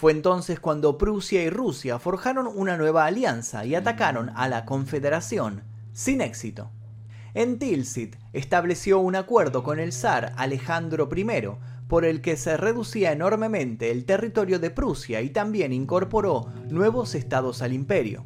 Fue 0.00 0.12
entonces 0.12 0.58
cuando 0.58 0.96
Prusia 0.96 1.42
y 1.42 1.50
Rusia 1.50 1.98
forjaron 1.98 2.46
una 2.46 2.78
nueva 2.78 3.04
alianza 3.04 3.66
y 3.66 3.74
atacaron 3.74 4.30
a 4.34 4.48
la 4.48 4.64
Confederación, 4.64 5.62
sin 5.92 6.22
éxito. 6.22 6.70
En 7.34 7.58
Tilsit 7.58 8.16
estableció 8.32 8.98
un 8.98 9.14
acuerdo 9.14 9.62
con 9.62 9.78
el 9.78 9.92
zar 9.92 10.32
Alejandro 10.38 11.06
I, 11.14 11.26
por 11.86 12.06
el 12.06 12.22
que 12.22 12.38
se 12.38 12.56
reducía 12.56 13.12
enormemente 13.12 13.90
el 13.90 14.06
territorio 14.06 14.58
de 14.58 14.70
Prusia 14.70 15.20
y 15.20 15.28
también 15.28 15.70
incorporó 15.70 16.46
nuevos 16.70 17.14
estados 17.14 17.60
al 17.60 17.74
imperio. 17.74 18.24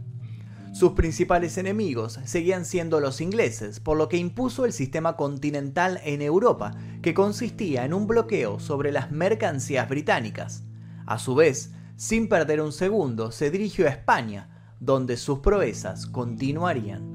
Sus 0.72 0.92
principales 0.92 1.58
enemigos 1.58 2.20
seguían 2.22 2.66
siendo 2.66 3.00
los 3.00 3.20
ingleses, 3.20 3.80
por 3.80 3.96
lo 3.96 4.08
que 4.08 4.16
impuso 4.16 4.64
el 4.64 4.72
sistema 4.72 5.16
continental 5.16 6.00
en 6.04 6.22
Europa, 6.22 6.70
que 7.02 7.14
consistía 7.14 7.84
en 7.84 7.94
un 7.94 8.06
bloqueo 8.06 8.60
sobre 8.60 8.92
las 8.92 9.10
mercancías 9.10 9.88
británicas. 9.88 10.62
A 11.06 11.18
su 11.18 11.34
vez, 11.34 11.72
sin 11.96 12.28
perder 12.28 12.60
un 12.60 12.72
segundo, 12.72 13.30
se 13.30 13.50
dirigió 13.50 13.86
a 13.86 13.90
España, 13.90 14.48
donde 14.80 15.16
sus 15.16 15.38
proezas 15.40 16.06
continuarían. 16.06 17.14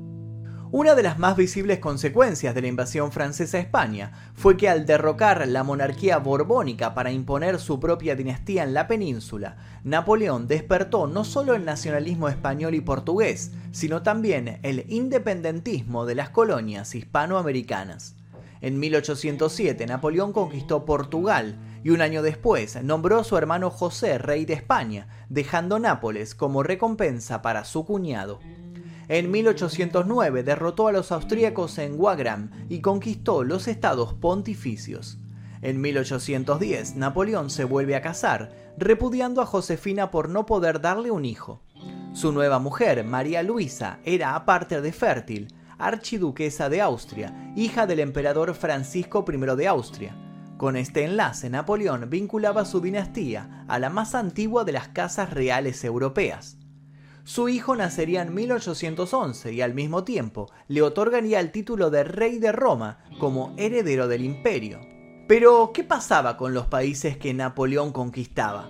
Una 0.72 0.94
de 0.94 1.02
las 1.02 1.18
más 1.18 1.36
visibles 1.36 1.80
consecuencias 1.80 2.54
de 2.54 2.62
la 2.62 2.68
invasión 2.68 3.12
francesa 3.12 3.58
a 3.58 3.62
España 3.62 4.12
fue 4.36 4.56
que 4.56 4.70
al 4.70 4.86
derrocar 4.86 5.48
la 5.48 5.64
monarquía 5.64 6.20
borbónica 6.20 6.94
para 6.94 7.12
imponer 7.12 7.58
su 7.58 7.80
propia 7.80 8.16
dinastía 8.16 8.64
en 8.64 8.76
la 8.76 8.88
península, 8.88 9.58
Napoleón 9.84 10.48
despertó 10.48 11.08
no 11.08 11.24
solo 11.24 11.56
el 11.56 11.66
nacionalismo 11.66 12.30
español 12.30 12.76
y 12.76 12.82
portugués, 12.82 13.52
sino 13.72 14.04
también 14.04 14.60
el 14.62 14.86
independentismo 14.90 16.06
de 16.06 16.14
las 16.14 16.30
colonias 16.30 16.94
hispanoamericanas. 16.94 18.16
En 18.62 18.78
1807 18.78 19.88
Napoleón 19.88 20.34
conquistó 20.34 20.86
Portugal 20.86 21.58
y 21.84 21.92
un 21.92 22.02
año 22.02 22.22
después 22.22 22.82
nombró 22.84 23.20
a 23.20 23.24
su 23.24 23.38
hermano 23.38 23.70
José 23.70 24.18
rey 24.18 24.46
de 24.46 24.54
España, 24.54 25.08
dejando 25.30 25.80
Nápoles 25.80 26.36
como 26.36 26.64
recompensa 26.64 27.42
para 27.42 27.66
su 27.66 27.86
cuñado. 27.86 28.40
En 29.08 29.32
1809 29.32 30.44
derrotó 30.44 30.88
a 30.88 30.92
los 30.92 31.12
austríacos 31.12 31.80
en 31.80 32.00
Wagram 32.00 32.52
y 32.70 32.82
conquistó 32.82 33.44
los 33.44 33.68
estados 33.68 34.14
pontificios. 34.14 35.18
En 35.62 35.82
1810 35.82 36.96
Napoleón 36.96 37.50
se 37.50 37.64
vuelve 37.64 37.96
a 37.96 38.02
casar, 38.02 38.52
repudiando 38.78 39.42
a 39.42 39.46
Josefina 39.46 40.12
por 40.12 40.30
no 40.30 40.46
poder 40.46 40.80
darle 40.80 41.12
un 41.12 41.26
hijo. 41.26 41.62
Su 42.14 42.32
nueva 42.32 42.60
mujer, 42.60 43.04
María 43.04 43.44
Luisa, 43.44 44.00
era 44.04 44.36
aparte 44.36 44.80
de 44.80 44.92
fértil, 44.92 45.48
archiduquesa 45.80 46.70
de 46.70 46.82
Austria, 46.82 47.54
hija 47.56 47.88
del 47.88 48.02
emperador 48.02 48.54
Francisco 48.54 49.26
I 49.28 49.56
de 49.56 49.68
Austria. 49.68 50.29
Con 50.60 50.76
este 50.76 51.06
enlace, 51.06 51.50
Napoleón 51.50 52.10
vinculaba 52.10 52.66
su 52.66 52.82
dinastía 52.82 53.64
a 53.70 53.80
la 53.80 53.90
más 53.90 54.14
antigua 54.14 54.66
de 54.66 54.74
las 54.74 54.90
casas 54.90 55.34
reales 55.34 55.86
europeas. 55.86 56.58
Su 57.24 57.48
hijo 57.48 57.78
nacería 57.78 58.24
en 58.24 58.34
1811 58.34 59.54
y 59.54 59.62
al 59.62 59.74
mismo 59.74 60.04
tiempo 60.04 60.52
le 60.68 60.82
otorgaría 60.82 61.40
el 61.40 61.54
título 61.54 61.90
de 61.90 62.04
rey 62.04 62.40
de 62.40 62.52
Roma 62.52 63.06
como 63.22 63.54
heredero 63.56 64.10
del 64.10 64.22
imperio. 64.26 64.82
Pero, 65.30 65.72
¿qué 65.74 65.86
pasaba 65.86 66.36
con 66.36 66.54
los 66.54 66.68
países 66.68 67.16
que 67.16 67.34
Napoleón 67.34 67.94
conquistaba? 67.94 68.70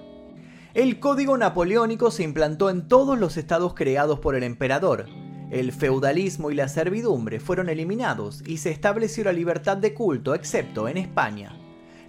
El 0.76 1.00
código 1.00 1.40
napoleónico 1.40 2.12
se 2.12 2.22
implantó 2.22 2.70
en 2.70 2.88
todos 2.88 3.18
los 3.18 3.36
estados 3.36 3.74
creados 3.74 4.20
por 4.20 4.36
el 4.36 4.44
emperador. 4.44 5.08
El 5.50 5.72
feudalismo 5.72 6.52
y 6.52 6.54
la 6.54 6.68
servidumbre 6.68 7.40
fueron 7.40 7.68
eliminados 7.68 8.44
y 8.46 8.58
se 8.58 8.70
estableció 8.70 9.24
la 9.24 9.34
libertad 9.34 9.78
de 9.78 9.96
culto, 9.96 10.36
excepto 10.36 10.88
en 10.88 10.98
España. 10.98 11.60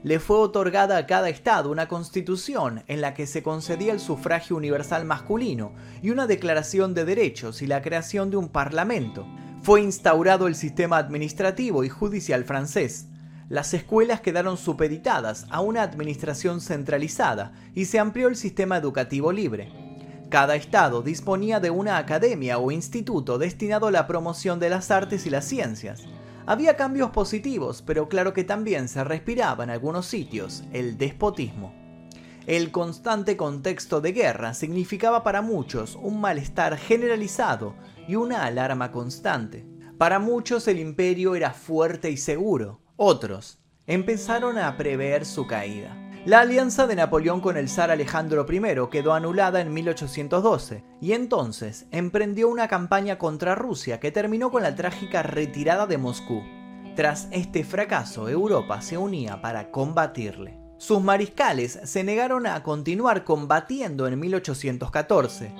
Le 0.02 0.18
fue 0.18 0.38
otorgada 0.38 0.96
a 0.96 1.06
cada 1.06 1.28
estado 1.28 1.70
una 1.70 1.86
constitución 1.86 2.84
en 2.86 3.02
la 3.02 3.12
que 3.12 3.26
se 3.26 3.42
concedía 3.42 3.92
el 3.92 4.00
sufragio 4.00 4.56
universal 4.56 5.04
masculino 5.04 5.74
y 6.00 6.08
una 6.08 6.26
declaración 6.26 6.94
de 6.94 7.04
derechos 7.04 7.60
y 7.60 7.66
la 7.66 7.82
creación 7.82 8.30
de 8.30 8.38
un 8.38 8.48
parlamento. 8.48 9.26
Fue 9.62 9.82
instaurado 9.82 10.46
el 10.46 10.54
sistema 10.54 10.96
administrativo 10.96 11.84
y 11.84 11.90
judicial 11.90 12.44
francés. 12.44 13.08
Las 13.50 13.74
escuelas 13.74 14.22
quedaron 14.22 14.56
supeditadas 14.56 15.44
a 15.50 15.60
una 15.60 15.82
administración 15.82 16.62
centralizada 16.62 17.52
y 17.74 17.84
se 17.84 17.98
amplió 17.98 18.28
el 18.28 18.36
sistema 18.36 18.78
educativo 18.78 19.32
libre. 19.32 19.70
Cada 20.30 20.56
estado 20.56 21.02
disponía 21.02 21.60
de 21.60 21.68
una 21.68 21.98
academia 21.98 22.56
o 22.56 22.70
instituto 22.70 23.36
destinado 23.36 23.88
a 23.88 23.90
la 23.90 24.06
promoción 24.06 24.60
de 24.60 24.70
las 24.70 24.90
artes 24.90 25.26
y 25.26 25.30
las 25.30 25.44
ciencias. 25.44 26.06
Había 26.46 26.76
cambios 26.76 27.10
positivos, 27.10 27.82
pero 27.82 28.08
claro 28.08 28.32
que 28.32 28.44
también 28.44 28.88
se 28.88 29.04
respiraba 29.04 29.64
en 29.64 29.70
algunos 29.70 30.06
sitios 30.06 30.64
el 30.72 30.98
despotismo. 30.98 31.74
El 32.46 32.72
constante 32.72 33.36
contexto 33.36 34.00
de 34.00 34.12
guerra 34.12 34.54
significaba 34.54 35.22
para 35.22 35.42
muchos 35.42 35.96
un 35.96 36.20
malestar 36.20 36.76
generalizado 36.76 37.74
y 38.08 38.16
una 38.16 38.44
alarma 38.44 38.90
constante. 38.90 39.66
Para 39.98 40.18
muchos 40.18 40.66
el 40.66 40.78
imperio 40.78 41.34
era 41.34 41.52
fuerte 41.52 42.10
y 42.10 42.16
seguro, 42.16 42.80
otros 42.96 43.58
empezaron 43.86 44.56
a 44.58 44.76
prever 44.76 45.26
su 45.26 45.46
caída. 45.46 46.09
La 46.26 46.40
alianza 46.40 46.86
de 46.86 46.96
Napoleón 46.96 47.40
con 47.40 47.56
el 47.56 47.70
zar 47.70 47.90
Alejandro 47.90 48.44
I 48.46 48.90
quedó 48.90 49.14
anulada 49.14 49.62
en 49.62 49.72
1812 49.72 50.84
y 51.00 51.12
entonces 51.12 51.86
emprendió 51.92 52.50
una 52.50 52.68
campaña 52.68 53.16
contra 53.16 53.54
Rusia 53.54 54.00
que 54.00 54.12
terminó 54.12 54.50
con 54.50 54.62
la 54.62 54.74
trágica 54.74 55.22
retirada 55.22 55.86
de 55.86 55.96
Moscú. 55.96 56.42
Tras 56.94 57.28
este 57.30 57.64
fracaso, 57.64 58.28
Europa 58.28 58.82
se 58.82 58.98
unía 58.98 59.40
para 59.40 59.70
combatirle. 59.70 60.58
Sus 60.76 61.00
mariscales 61.02 61.80
se 61.84 62.04
negaron 62.04 62.46
a 62.46 62.62
continuar 62.62 63.24
combatiendo 63.24 64.06
en 64.06 64.20
1814. 64.20 65.54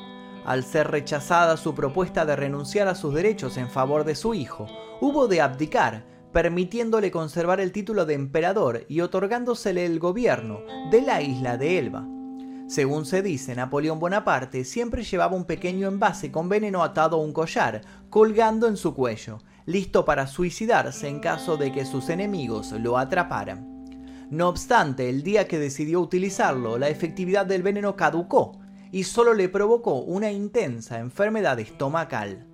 Al 0.44 0.64
ser 0.64 0.90
rechazada 0.90 1.56
su 1.56 1.74
propuesta 1.74 2.26
de 2.26 2.36
renunciar 2.36 2.86
a 2.86 2.94
sus 2.94 3.14
derechos 3.14 3.56
en 3.56 3.70
favor 3.70 4.04
de 4.04 4.14
su 4.14 4.34
hijo, 4.34 4.66
hubo 5.00 5.26
de 5.26 5.40
abdicar 5.40 6.04
permitiéndole 6.32 7.10
conservar 7.10 7.60
el 7.60 7.72
título 7.72 8.06
de 8.06 8.14
emperador 8.14 8.84
y 8.88 9.00
otorgándosele 9.00 9.84
el 9.84 9.98
gobierno 9.98 10.60
de 10.90 11.02
la 11.02 11.22
isla 11.22 11.56
de 11.56 11.78
Elba. 11.78 12.06
Según 12.68 13.04
se 13.04 13.20
dice, 13.20 13.54
Napoleón 13.56 13.98
Bonaparte 13.98 14.64
siempre 14.64 15.02
llevaba 15.02 15.34
un 15.34 15.44
pequeño 15.44 15.88
envase 15.88 16.30
con 16.30 16.48
veneno 16.48 16.84
atado 16.84 17.16
a 17.16 17.20
un 17.20 17.32
collar, 17.32 17.80
colgando 18.10 18.68
en 18.68 18.76
su 18.76 18.94
cuello, 18.94 19.38
listo 19.66 20.04
para 20.04 20.28
suicidarse 20.28 21.08
en 21.08 21.18
caso 21.18 21.56
de 21.56 21.72
que 21.72 21.84
sus 21.84 22.08
enemigos 22.10 22.70
lo 22.72 22.96
atraparan. 22.96 23.70
No 24.30 24.48
obstante, 24.48 25.08
el 25.10 25.24
día 25.24 25.48
que 25.48 25.58
decidió 25.58 26.00
utilizarlo, 26.00 26.78
la 26.78 26.88
efectividad 26.88 27.44
del 27.44 27.64
veneno 27.64 27.96
caducó 27.96 28.60
y 28.92 29.02
solo 29.02 29.34
le 29.34 29.48
provocó 29.48 30.02
una 30.02 30.30
intensa 30.30 31.00
enfermedad 31.00 31.58
estomacal. 31.58 32.46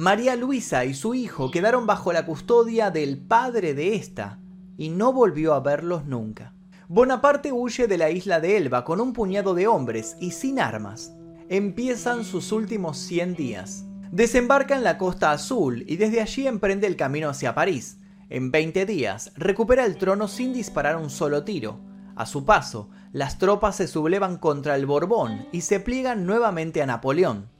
María 0.00 0.36
Luisa 0.36 0.84
y 0.84 0.94
su 0.94 1.16
hijo 1.16 1.50
quedaron 1.50 1.84
bajo 1.84 2.12
la 2.12 2.24
custodia 2.24 2.92
del 2.92 3.18
padre 3.18 3.74
de 3.74 3.96
esta 3.96 4.38
y 4.76 4.90
no 4.90 5.12
volvió 5.12 5.54
a 5.54 5.60
verlos 5.60 6.04
nunca. 6.04 6.54
Bonaparte 6.86 7.50
huye 7.50 7.88
de 7.88 7.98
la 7.98 8.08
isla 8.08 8.38
de 8.38 8.58
Elba 8.58 8.84
con 8.84 9.00
un 9.00 9.12
puñado 9.12 9.54
de 9.54 9.66
hombres 9.66 10.16
y 10.20 10.30
sin 10.30 10.60
armas. 10.60 11.14
Empiezan 11.48 12.22
sus 12.22 12.52
últimos 12.52 12.96
100 12.96 13.34
días. 13.34 13.86
Desembarca 14.12 14.76
en 14.76 14.84
la 14.84 14.98
Costa 14.98 15.32
Azul 15.32 15.82
y 15.88 15.96
desde 15.96 16.20
allí 16.20 16.46
emprende 16.46 16.86
el 16.86 16.94
camino 16.94 17.28
hacia 17.28 17.56
París. 17.56 17.98
En 18.30 18.52
20 18.52 18.86
días 18.86 19.32
recupera 19.34 19.84
el 19.84 19.96
trono 19.98 20.28
sin 20.28 20.52
disparar 20.52 20.94
un 20.94 21.10
solo 21.10 21.42
tiro. 21.42 21.80
A 22.14 22.24
su 22.24 22.44
paso, 22.44 22.88
las 23.10 23.38
tropas 23.38 23.74
se 23.74 23.88
sublevan 23.88 24.36
contra 24.36 24.76
el 24.76 24.86
Borbón 24.86 25.48
y 25.50 25.62
se 25.62 25.80
pliegan 25.80 26.24
nuevamente 26.24 26.82
a 26.82 26.86
Napoleón 26.86 27.57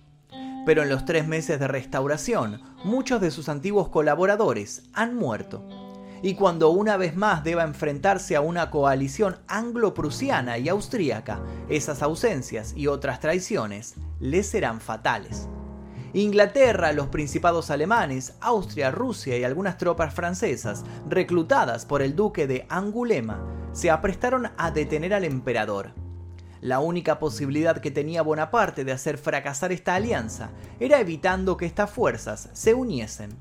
pero 0.69 0.83
en 0.83 0.91
los 0.91 1.07
tres 1.07 1.27
meses 1.27 1.59
de 1.59 1.67
restauración, 1.67 2.61
muchos 2.85 3.23
de 3.23 3.31
sus 3.31 3.49
antiguos 3.49 3.89
colaboradores 3.89 4.83
han 4.93 5.15
muerto. 5.15 5.67
Y 6.21 6.35
cuando 6.35 6.69
una 6.69 6.99
vez 6.99 7.17
más 7.17 7.43
deba 7.43 7.63
enfrentarse 7.65 8.37
a 8.37 8.43
una 8.43 8.71
coalición 8.71 9.39
anglo-prusiana 9.49 10.59
y 10.59 10.69
austríaca, 10.69 11.41
esas 11.71 12.03
ausencias 12.03 12.75
y 12.77 12.87
otras 12.87 13.19
traiciones 13.19 13.95
le 14.21 14.43
serán 14.43 14.83
fatales. 14.83 15.49
Inglaterra, 16.13 16.93
los 16.93 17.07
principados 17.07 17.71
alemanes, 17.71 18.35
Austria, 18.43 18.91
Rusia 18.91 19.39
y 19.39 19.45
algunas 19.45 19.79
tropas 19.79 20.13
francesas, 20.13 20.85
reclutadas 21.09 21.87
por 21.87 22.03
el 22.03 22.15
duque 22.15 22.47
de 22.47 22.67
Angulema, 22.69 23.43
se 23.73 23.91
aprestaron 23.91 24.51
a 24.59 24.71
detener 24.71 25.15
al 25.15 25.25
emperador. 25.25 25.95
La 26.61 26.81
única 26.81 27.19
posibilidad 27.19 27.79
que 27.79 27.91
tenía 27.91 28.23
Bonaparte 28.23 28.85
de 28.85 28.93
hacer 28.93 29.19
fracasar 29.19 29.73
esta 29.73 29.95
alianza 29.95 30.51
era 30.81 31.01
evitando 31.01 31.57
que 31.57 31.67
estas 31.67 31.91
fuerzas 31.91 32.51
se 32.53 32.75
uniesen. 32.75 33.37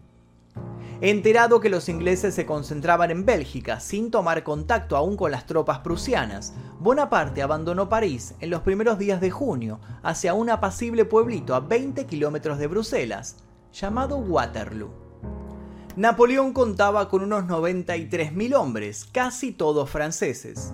Enterado 1.00 1.60
que 1.60 1.70
los 1.70 1.90
ingleses 1.90 2.34
se 2.34 2.48
concentraban 2.48 3.12
en 3.12 3.24
Bélgica 3.24 3.80
sin 3.80 4.10
tomar 4.10 4.44
contacto 4.44 4.98
aún 4.98 5.16
con 5.16 5.30
las 5.30 5.46
tropas 5.46 5.80
prusianas, 5.80 6.54
Bonaparte 6.80 7.44
abandonó 7.44 7.88
París 7.88 8.34
en 8.40 8.50
los 8.50 8.62
primeros 8.62 8.98
días 8.98 9.22
de 9.22 9.30
junio 9.30 9.80
hacia 10.02 10.34
un 10.34 10.50
apacible 10.50 11.06
pueblito 11.06 11.54
a 11.54 11.60
20 11.60 12.06
kilómetros 12.08 12.58
de 12.58 12.66
Bruselas, 12.66 13.38
llamado 13.72 14.18
Waterloo. 14.18 14.90
Napoleón 15.96 16.54
contaba 16.54 17.10
con 17.10 17.24
unos 17.24 17.44
93.000 17.46 18.56
hombres, 18.56 19.06
casi 19.12 19.52
todos 19.52 19.90
franceses. 19.90 20.74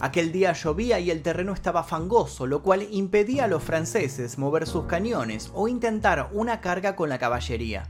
Aquel 0.00 0.32
día 0.32 0.52
llovía 0.52 0.98
y 0.98 1.10
el 1.10 1.22
terreno 1.22 1.52
estaba 1.52 1.84
fangoso, 1.84 2.46
lo 2.46 2.62
cual 2.62 2.86
impedía 2.90 3.44
a 3.44 3.48
los 3.48 3.62
franceses 3.62 4.38
mover 4.38 4.66
sus 4.66 4.84
cañones 4.84 5.50
o 5.54 5.68
intentar 5.68 6.28
una 6.32 6.60
carga 6.60 6.96
con 6.96 7.08
la 7.08 7.18
caballería. 7.18 7.88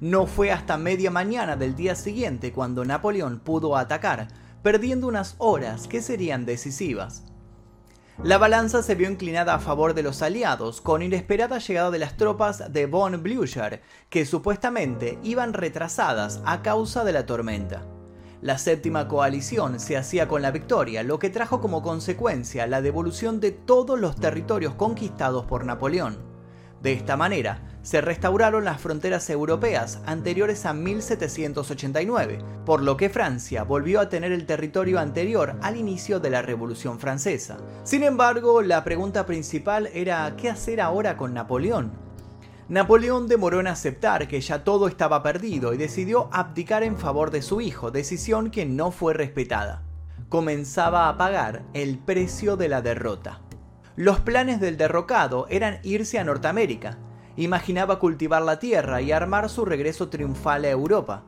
No 0.00 0.26
fue 0.26 0.52
hasta 0.52 0.76
media 0.76 1.10
mañana 1.10 1.56
del 1.56 1.74
día 1.74 1.94
siguiente 1.94 2.52
cuando 2.52 2.84
Napoleón 2.84 3.40
pudo 3.40 3.76
atacar, 3.76 4.28
perdiendo 4.62 5.06
unas 5.06 5.36
horas 5.38 5.86
que 5.86 6.02
serían 6.02 6.44
decisivas. 6.44 7.24
La 8.22 8.38
balanza 8.38 8.82
se 8.82 8.94
vio 8.94 9.10
inclinada 9.10 9.54
a 9.54 9.58
favor 9.58 9.94
de 9.94 10.02
los 10.02 10.22
aliados, 10.22 10.80
con 10.80 11.02
inesperada 11.02 11.58
llegada 11.58 11.90
de 11.90 11.98
las 11.98 12.16
tropas 12.16 12.72
de 12.72 12.86
von 12.86 13.22
Blücher, 13.22 13.82
que 14.08 14.24
supuestamente 14.24 15.18
iban 15.22 15.52
retrasadas 15.52 16.40
a 16.44 16.62
causa 16.62 17.04
de 17.04 17.12
la 17.12 17.26
tormenta. 17.26 17.86
La 18.46 18.58
séptima 18.58 19.08
coalición 19.08 19.80
se 19.80 19.96
hacía 19.96 20.28
con 20.28 20.40
la 20.40 20.52
victoria, 20.52 21.02
lo 21.02 21.18
que 21.18 21.30
trajo 21.30 21.60
como 21.60 21.82
consecuencia 21.82 22.68
la 22.68 22.80
devolución 22.80 23.40
de 23.40 23.50
todos 23.50 23.98
los 23.98 24.14
territorios 24.14 24.76
conquistados 24.76 25.46
por 25.46 25.64
Napoleón. 25.64 26.18
De 26.80 26.92
esta 26.92 27.16
manera, 27.16 27.80
se 27.82 28.00
restauraron 28.00 28.64
las 28.64 28.80
fronteras 28.80 29.28
europeas 29.30 30.00
anteriores 30.06 30.64
a 30.64 30.74
1789, 30.74 32.38
por 32.64 32.84
lo 32.84 32.96
que 32.96 33.10
Francia 33.10 33.64
volvió 33.64 33.98
a 33.98 34.08
tener 34.08 34.30
el 34.30 34.46
territorio 34.46 35.00
anterior 35.00 35.56
al 35.60 35.76
inicio 35.76 36.20
de 36.20 36.30
la 36.30 36.42
Revolución 36.42 37.00
Francesa. 37.00 37.56
Sin 37.82 38.04
embargo, 38.04 38.62
la 38.62 38.84
pregunta 38.84 39.26
principal 39.26 39.90
era 39.92 40.36
¿qué 40.36 40.50
hacer 40.50 40.80
ahora 40.80 41.16
con 41.16 41.34
Napoleón? 41.34 42.05
Napoleón 42.68 43.28
demoró 43.28 43.60
en 43.60 43.68
aceptar 43.68 44.26
que 44.26 44.40
ya 44.40 44.64
todo 44.64 44.88
estaba 44.88 45.22
perdido 45.22 45.72
y 45.72 45.76
decidió 45.76 46.28
abdicar 46.32 46.82
en 46.82 46.98
favor 46.98 47.30
de 47.30 47.40
su 47.40 47.60
hijo, 47.60 47.92
decisión 47.92 48.50
que 48.50 48.66
no 48.66 48.90
fue 48.90 49.14
respetada. 49.14 49.84
Comenzaba 50.28 51.08
a 51.08 51.16
pagar 51.16 51.62
el 51.74 51.98
precio 51.98 52.56
de 52.56 52.68
la 52.68 52.82
derrota. 52.82 53.40
Los 53.94 54.18
planes 54.18 54.60
del 54.60 54.76
derrocado 54.76 55.46
eran 55.48 55.78
irse 55.84 56.18
a 56.18 56.24
Norteamérica. 56.24 56.98
Imaginaba 57.36 58.00
cultivar 58.00 58.42
la 58.42 58.58
tierra 58.58 59.00
y 59.00 59.12
armar 59.12 59.48
su 59.48 59.64
regreso 59.64 60.08
triunfal 60.08 60.64
a 60.64 60.70
Europa. 60.70 61.22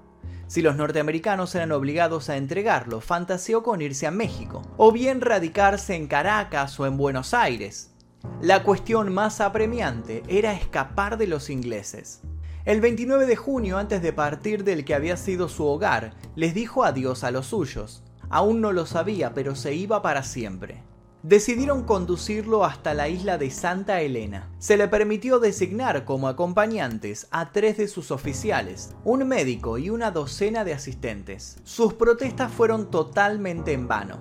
Si 0.49 0.61
los 0.61 0.75
norteamericanos 0.75 1.55
eran 1.55 1.71
obligados 1.71 2.31
a 2.31 2.37
entregarlo, 2.37 3.01
fantaseó 3.01 3.63
con 3.63 3.81
irse 3.81 4.09
a 4.09 4.11
México, 4.11 4.63
o 4.77 4.91
bien 4.91 5.21
radicarse 5.21 5.95
en 5.95 6.09
Caracas 6.09 6.81
o 6.81 6.87
en 6.87 6.97
Buenos 6.97 7.33
Aires. 7.33 7.95
La 8.41 8.63
cuestión 8.63 9.13
más 9.13 9.41
apremiante 9.41 10.23
era 10.29 10.53
escapar 10.53 11.19
de 11.19 11.27
los 11.27 11.51
ingleses. 11.51 12.23
El 12.65 12.81
29 12.81 13.27
de 13.27 13.37
junio, 13.37 13.79
antes 13.79 14.03
de 14.03 14.13
partir 14.13 14.65
del 14.65 14.85
que 14.85 14.95
había 14.95 15.17
sido 15.17 15.49
su 15.49 15.65
hogar, 15.65 16.15
les 16.37 16.53
dijo 16.53 16.85
adiós 16.85 17.25
a 17.25 17.31
los 17.31 17.47
suyos. 17.47 18.03
Aún 18.29 18.61
no 18.61 18.73
lo 18.73 18.87
sabía, 18.87 19.33
pero 19.35 19.55
se 19.55 19.75
iba 19.75 20.03
para 20.03 20.23
siempre. 20.23 20.83
Decidieron 21.23 21.83
conducirlo 21.83 22.65
hasta 22.65 22.95
la 22.95 23.09
isla 23.09 23.39
de 23.39 23.51
Santa 23.51 24.01
Elena. 24.03 24.51
Se 24.59 24.77
le 24.77 24.87
permitió 24.87 25.41
designar 25.41 26.05
como 26.05 26.29
acompañantes 26.29 27.27
a 27.31 27.51
tres 27.51 27.77
de 27.77 27.89
sus 27.89 28.11
oficiales, 28.11 28.95
un 29.03 29.27
médico 29.27 29.79
y 29.79 29.91
una 29.91 30.13
docena 30.13 30.63
de 30.63 30.75
asistentes. 30.75 31.59
Sus 31.65 31.95
protestas 31.95 32.53
fueron 32.53 32.91
totalmente 32.91 33.73
en 33.73 33.89
vano. 33.89 34.19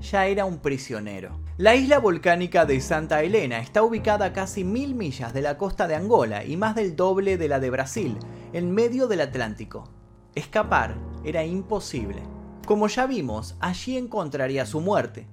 Ya 0.00 0.26
era 0.26 0.46
un 0.46 0.58
prisionero. 0.58 1.43
La 1.56 1.76
isla 1.76 2.00
volcánica 2.00 2.66
de 2.66 2.80
Santa 2.80 3.22
Elena 3.22 3.60
está 3.60 3.84
ubicada 3.84 4.24
a 4.24 4.32
casi 4.32 4.64
mil 4.64 4.96
millas 4.96 5.32
de 5.32 5.40
la 5.40 5.56
costa 5.56 5.86
de 5.86 5.94
Angola 5.94 6.44
y 6.44 6.56
más 6.56 6.74
del 6.74 6.96
doble 6.96 7.38
de 7.38 7.46
la 7.46 7.60
de 7.60 7.70
Brasil, 7.70 8.18
en 8.52 8.72
medio 8.72 9.06
del 9.06 9.20
Atlántico. 9.20 9.88
Escapar 10.34 10.96
era 11.22 11.44
imposible. 11.44 12.24
Como 12.66 12.88
ya 12.88 13.06
vimos, 13.06 13.54
allí 13.60 13.96
encontraría 13.96 14.66
su 14.66 14.80
muerte. 14.80 15.28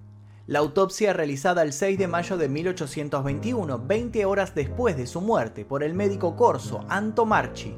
La 0.46 0.60
autopsia 0.60 1.12
realizada 1.12 1.64
el 1.64 1.74
6 1.74 1.98
de 1.98 2.08
mayo 2.08 2.38
de 2.38 2.50
1821, 2.50 3.80
20 3.80 4.26
horas 4.26 4.54
después 4.54 4.96
de 4.98 5.08
su 5.08 5.22
muerte, 5.22 5.66
por 5.66 5.82
el 5.82 5.96
médico 5.96 6.36
corso 6.36 6.86
Anto 6.88 7.26
Marchi, 7.26 7.76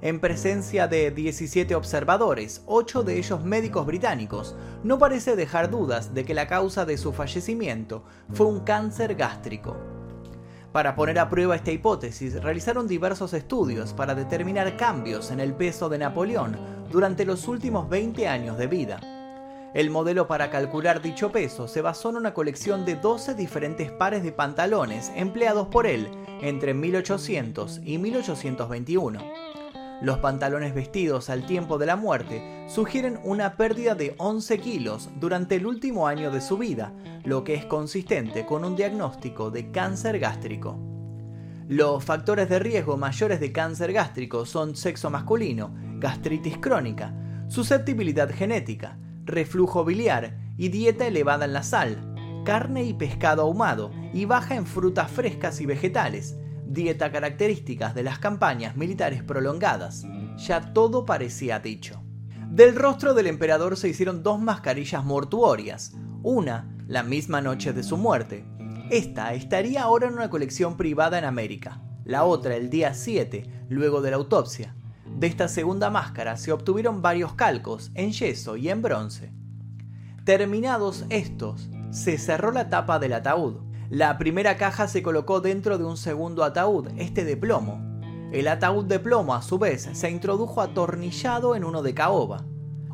en 0.00 0.20
presencia 0.20 0.86
de 0.86 1.10
17 1.10 1.74
observadores, 1.74 2.62
8 2.66 3.02
de 3.02 3.18
ellos 3.18 3.42
médicos 3.42 3.84
británicos, 3.84 4.54
no 4.84 4.98
parece 4.98 5.34
dejar 5.34 5.70
dudas 5.70 6.14
de 6.14 6.24
que 6.24 6.34
la 6.34 6.46
causa 6.46 6.84
de 6.84 6.96
su 6.96 7.12
fallecimiento 7.12 8.04
fue 8.32 8.46
un 8.46 8.60
cáncer 8.60 9.16
gástrico. 9.16 9.76
Para 10.70 10.94
poner 10.94 11.18
a 11.18 11.28
prueba 11.28 11.56
esta 11.56 11.72
hipótesis, 11.72 12.40
realizaron 12.42 12.86
diversos 12.86 13.32
estudios 13.32 13.92
para 13.92 14.14
determinar 14.14 14.76
cambios 14.76 15.30
en 15.30 15.40
el 15.40 15.54
peso 15.54 15.88
de 15.88 15.98
Napoleón 15.98 16.56
durante 16.92 17.24
los 17.24 17.48
últimos 17.48 17.88
20 17.88 18.28
años 18.28 18.56
de 18.58 18.66
vida. 18.66 19.00
El 19.74 19.90
modelo 19.90 20.28
para 20.28 20.50
calcular 20.50 21.02
dicho 21.02 21.32
peso 21.32 21.68
se 21.68 21.82
basó 21.82 22.10
en 22.10 22.16
una 22.16 22.34
colección 22.34 22.84
de 22.84 22.96
12 22.96 23.34
diferentes 23.34 23.90
pares 23.90 24.22
de 24.22 24.32
pantalones 24.32 25.10
empleados 25.14 25.68
por 25.68 25.86
él 25.86 26.08
entre 26.40 26.72
1800 26.72 27.80
y 27.84 27.98
1821. 27.98 29.57
Los 30.00 30.18
pantalones 30.18 30.74
vestidos 30.74 31.28
al 31.28 31.44
tiempo 31.44 31.76
de 31.76 31.86
la 31.86 31.96
muerte 31.96 32.66
sugieren 32.68 33.18
una 33.24 33.56
pérdida 33.56 33.96
de 33.96 34.14
11 34.18 34.58
kilos 34.58 35.10
durante 35.18 35.56
el 35.56 35.66
último 35.66 36.06
año 36.06 36.30
de 36.30 36.40
su 36.40 36.56
vida, 36.56 36.92
lo 37.24 37.42
que 37.42 37.54
es 37.54 37.64
consistente 37.64 38.46
con 38.46 38.64
un 38.64 38.76
diagnóstico 38.76 39.50
de 39.50 39.72
cáncer 39.72 40.20
gástrico. 40.20 40.78
Los 41.66 42.04
factores 42.04 42.48
de 42.48 42.60
riesgo 42.60 42.96
mayores 42.96 43.40
de 43.40 43.50
cáncer 43.50 43.92
gástrico 43.92 44.46
son 44.46 44.76
sexo 44.76 45.10
masculino, 45.10 45.74
gastritis 45.96 46.58
crónica, 46.58 47.12
susceptibilidad 47.48 48.30
genética, 48.30 48.98
reflujo 49.24 49.84
biliar 49.84 50.38
y 50.56 50.68
dieta 50.68 51.08
elevada 51.08 51.44
en 51.44 51.52
la 51.52 51.64
sal, 51.64 52.42
carne 52.44 52.84
y 52.84 52.94
pescado 52.94 53.42
ahumado 53.42 53.90
y 54.14 54.26
baja 54.26 54.54
en 54.54 54.64
frutas 54.64 55.10
frescas 55.10 55.60
y 55.60 55.66
vegetales, 55.66 56.37
dieta 56.68 57.10
características 57.10 57.94
de 57.94 58.04
las 58.04 58.18
campañas 58.18 58.76
militares 58.76 59.22
prolongadas. 59.22 60.06
Ya 60.36 60.72
todo 60.72 61.04
parecía 61.04 61.58
dicho. 61.58 62.02
Del 62.50 62.76
rostro 62.76 63.14
del 63.14 63.26
emperador 63.26 63.76
se 63.76 63.88
hicieron 63.88 64.22
dos 64.22 64.40
mascarillas 64.40 65.04
mortuorias, 65.04 65.94
una 66.22 66.76
la 66.86 67.02
misma 67.02 67.40
noche 67.40 67.72
de 67.72 67.82
su 67.82 67.96
muerte. 67.96 68.44
Esta 68.90 69.34
estaría 69.34 69.82
ahora 69.82 70.06
en 70.06 70.14
una 70.14 70.30
colección 70.30 70.76
privada 70.76 71.18
en 71.18 71.24
América, 71.24 71.82
la 72.04 72.24
otra 72.24 72.56
el 72.56 72.70
día 72.70 72.94
7, 72.94 73.66
luego 73.68 74.00
de 74.00 74.10
la 74.10 74.16
autopsia, 74.16 74.74
de 75.18 75.26
esta 75.26 75.48
segunda 75.48 75.90
máscara 75.90 76.36
se 76.36 76.52
obtuvieron 76.52 77.02
varios 77.02 77.32
calcos 77.32 77.90
en 77.94 78.12
yeso 78.12 78.56
y 78.56 78.68
en 78.68 78.82
bronce. 78.82 79.32
Terminados 80.24 81.04
estos, 81.08 81.68
se 81.90 82.18
cerró 82.18 82.52
la 82.52 82.68
tapa 82.68 83.00
del 83.00 83.14
ataúd. 83.14 83.56
La 83.90 84.18
primera 84.18 84.56
caja 84.56 84.88
se 84.88 85.02
colocó 85.02 85.40
dentro 85.40 85.78
de 85.78 85.84
un 85.84 85.96
segundo 85.96 86.44
ataúd, 86.44 86.88
este 86.96 87.24
de 87.24 87.36
plomo. 87.36 87.80
El 88.32 88.48
ataúd 88.48 88.84
de 88.84 88.98
plomo, 88.98 89.34
a 89.34 89.42
su 89.42 89.58
vez, 89.58 89.88
se 89.92 90.10
introdujo 90.10 90.60
atornillado 90.60 91.56
en 91.56 91.64
uno 91.64 91.82
de 91.82 91.94
caoba. 91.94 92.44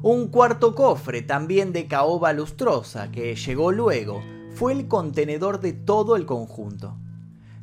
Un 0.02 0.28
cuarto 0.28 0.74
cofre, 0.74 1.22
también 1.22 1.72
de 1.72 1.86
caoba 1.86 2.32
lustrosa, 2.32 3.10
que 3.10 3.34
llegó 3.34 3.72
luego, 3.72 4.22
fue 4.54 4.72
el 4.72 4.86
contenedor 4.86 5.60
de 5.60 5.72
todo 5.72 6.16
el 6.16 6.26
conjunto 6.26 6.98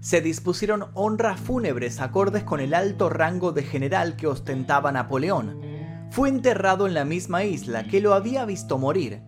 se 0.02 0.20
dispusieron 0.20 0.88
honras 0.96 1.40
fúnebres 1.40 2.02
acordes 2.02 2.44
con 2.44 2.60
el 2.60 2.74
alto 2.74 3.08
rango 3.08 3.52
de 3.52 3.62
general 3.62 4.16
que 4.16 4.26
ostentaba 4.26 4.92
Napoleón. 4.92 5.62
Fue 6.10 6.28
enterrado 6.28 6.88
en 6.88 6.96
la 6.96 7.06
misma 7.06 7.44
isla 7.44 7.84
que 7.84 8.02
lo 8.02 8.16
había 8.16 8.44
visto 8.46 8.80
morir. 8.80 9.22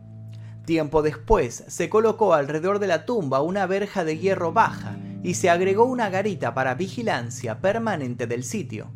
Tiempo 0.66 1.02
después 1.02 1.66
se 1.68 1.90
colocó 1.90 2.34
alrededor 2.34 2.80
de 2.80 2.88
la 2.88 3.06
tumba 3.06 3.42
una 3.42 3.66
verja 3.66 4.06
de 4.06 4.18
hierro 4.18 4.54
baja 4.54 4.96
y 5.22 5.34
se 5.34 5.50
agregó 5.50 5.84
una 5.84 6.10
garita 6.10 6.54
para 6.54 6.76
vigilancia 6.76 7.60
permanente 7.60 8.28
del 8.28 8.44
sitio. 8.44 8.92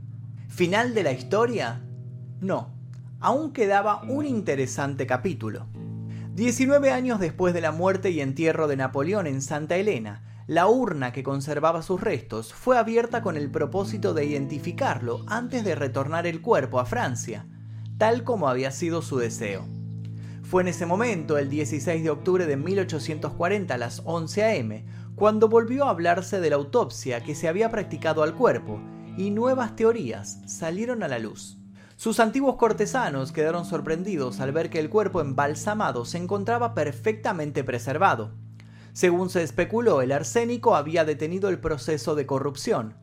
¿Final 0.47 0.93
de 0.93 1.03
la 1.03 1.11
historia? 1.11 1.81
No, 2.39 2.73
aún 3.19 3.51
quedaba 3.51 4.01
un 4.03 4.25
interesante 4.25 5.05
capítulo. 5.05 5.67
19 6.35 6.91
años 6.91 7.19
después 7.19 7.53
de 7.53 7.61
la 7.61 7.71
muerte 7.71 8.11
y 8.11 8.21
entierro 8.21 8.67
de 8.67 8.77
Napoleón 8.77 9.27
en 9.27 9.41
Santa 9.41 9.75
Elena, 9.75 10.23
la 10.47 10.67
urna 10.67 11.11
que 11.11 11.23
conservaba 11.23 11.81
sus 11.81 11.99
restos 11.99 12.53
fue 12.53 12.77
abierta 12.77 13.21
con 13.21 13.35
el 13.35 13.51
propósito 13.51 14.13
de 14.13 14.23
identificarlo 14.23 15.25
antes 15.27 15.65
de 15.65 15.75
retornar 15.75 16.27
el 16.27 16.41
cuerpo 16.41 16.79
a 16.79 16.85
Francia, 16.85 17.45
tal 17.97 18.23
como 18.23 18.47
había 18.47 18.71
sido 18.71 19.01
su 19.01 19.17
deseo. 19.17 19.65
Fue 20.49 20.61
en 20.61 20.69
ese 20.69 20.85
momento, 20.85 21.37
el 21.37 21.49
16 21.49 22.03
de 22.03 22.09
octubre 22.09 22.45
de 22.45 22.57
1840 22.57 23.73
a 23.73 23.77
las 23.77 24.01
11 24.05 24.43
a.m., 24.43 24.85
cuando 25.15 25.49
volvió 25.49 25.85
a 25.85 25.89
hablarse 25.89 26.39
de 26.39 26.49
la 26.49 26.55
autopsia 26.55 27.23
que 27.23 27.35
se 27.35 27.47
había 27.47 27.69
practicado 27.69 28.23
al 28.23 28.33
cuerpo 28.35 28.79
y 29.17 29.31
nuevas 29.31 29.75
teorías 29.75 30.39
salieron 30.45 31.03
a 31.03 31.07
la 31.07 31.19
luz. 31.19 31.57
Sus 31.95 32.19
antiguos 32.19 32.55
cortesanos 32.55 33.31
quedaron 33.31 33.65
sorprendidos 33.65 34.39
al 34.39 34.51
ver 34.51 34.69
que 34.69 34.79
el 34.79 34.89
cuerpo 34.89 35.21
embalsamado 35.21 36.05
se 36.05 36.19
encontraba 36.19 36.75
perfectamente 36.75 37.63
preservado 37.63 38.31
según 38.97 39.29
se 39.29 39.43
especuló, 39.43 40.01
el 40.01 40.11
arsénico 40.11 40.75
había 40.75 41.05
detenido 41.05 41.49
el 41.49 41.59
proceso 41.59 42.15
de 42.15 42.25
corrupción. 42.25 42.95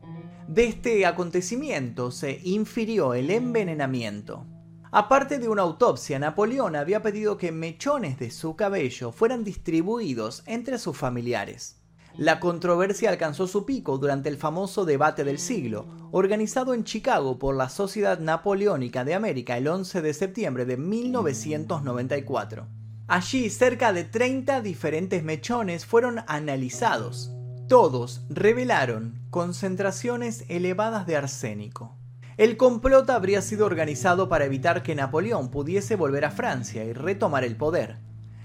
De 0.45 0.65
este 0.65 1.05
acontecimiento 1.05 2.11
se 2.11 2.41
infirió 2.43 3.13
el 3.13 3.29
envenenamiento. 3.29 4.45
Aparte 4.91 5.39
de 5.39 5.49
una 5.49 5.63
autopsia, 5.63 6.19
Napoleón 6.19 6.75
había 6.75 7.01
pedido 7.01 7.37
que 7.37 7.51
mechones 7.51 8.19
de 8.19 8.31
su 8.31 8.55
cabello 8.55 9.11
fueran 9.11 9.43
distribuidos 9.43 10.43
entre 10.45 10.77
sus 10.77 10.95
familiares. 10.97 11.81
La 12.17 12.39
controversia 12.39 13.09
alcanzó 13.09 13.45
su 13.45 13.65
pico 13.65 13.97
durante 13.97 14.29
el 14.29 14.37
famoso 14.37 14.85
debate 14.85 15.25
del 15.25 15.37
siglo, 15.37 15.85
organizado 16.11 16.73
en 16.73 16.85
Chicago 16.85 17.37
por 17.37 17.55
la 17.55 17.67
Sociedad 17.67 18.19
Napoleónica 18.19 19.03
de 19.03 19.15
América 19.15 19.57
el 19.57 19.67
11 19.67 20.01
de 20.01 20.13
septiembre 20.13 20.63
de 20.65 20.77
1994. 20.77 22.67
Allí 23.07 23.49
cerca 23.49 23.91
de 23.91 24.05
30 24.05 24.61
diferentes 24.61 25.23
mechones 25.23 25.85
fueron 25.85 26.21
analizados. 26.27 27.31
Todos 27.67 28.25
revelaron 28.29 29.19
concentraciones 29.29 30.45
elevadas 30.47 31.05
de 31.07 31.17
arsénico. 31.17 31.97
El 32.37 32.57
complot 32.57 33.09
habría 33.11 33.41
sido 33.41 33.65
organizado 33.65 34.27
para 34.27 34.43
evitar 34.43 34.83
que 34.83 34.93
Napoleón 34.93 35.49
pudiese 35.49 35.95
volver 35.95 36.25
a 36.25 36.31
Francia 36.31 36.83
y 36.83 36.91
retomar 36.91 37.45
el 37.45 37.55
poder. 37.55 37.99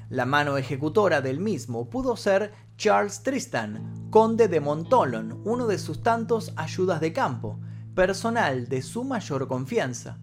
La 0.09 0.27
mano 0.27 0.57
ejecutora 0.59 1.21
del 1.21 1.41
mismo 1.41 1.91
pudo 1.91 2.17
ser 2.17 2.53
Charles 2.77 3.25
Tristan, 3.25 4.09
conde 4.11 4.47
de 4.47 4.61
Montolon, 4.61 5.43
uno 5.45 5.67
de 5.67 5.79
sus 5.79 6.05
tantos 6.05 6.53
ayudas 6.55 7.01
de 7.01 7.13
campo, 7.13 7.59
personal 7.97 8.69
de 8.69 8.81
su 8.83 9.03
mayor 9.03 9.49
confianza. 9.49 10.19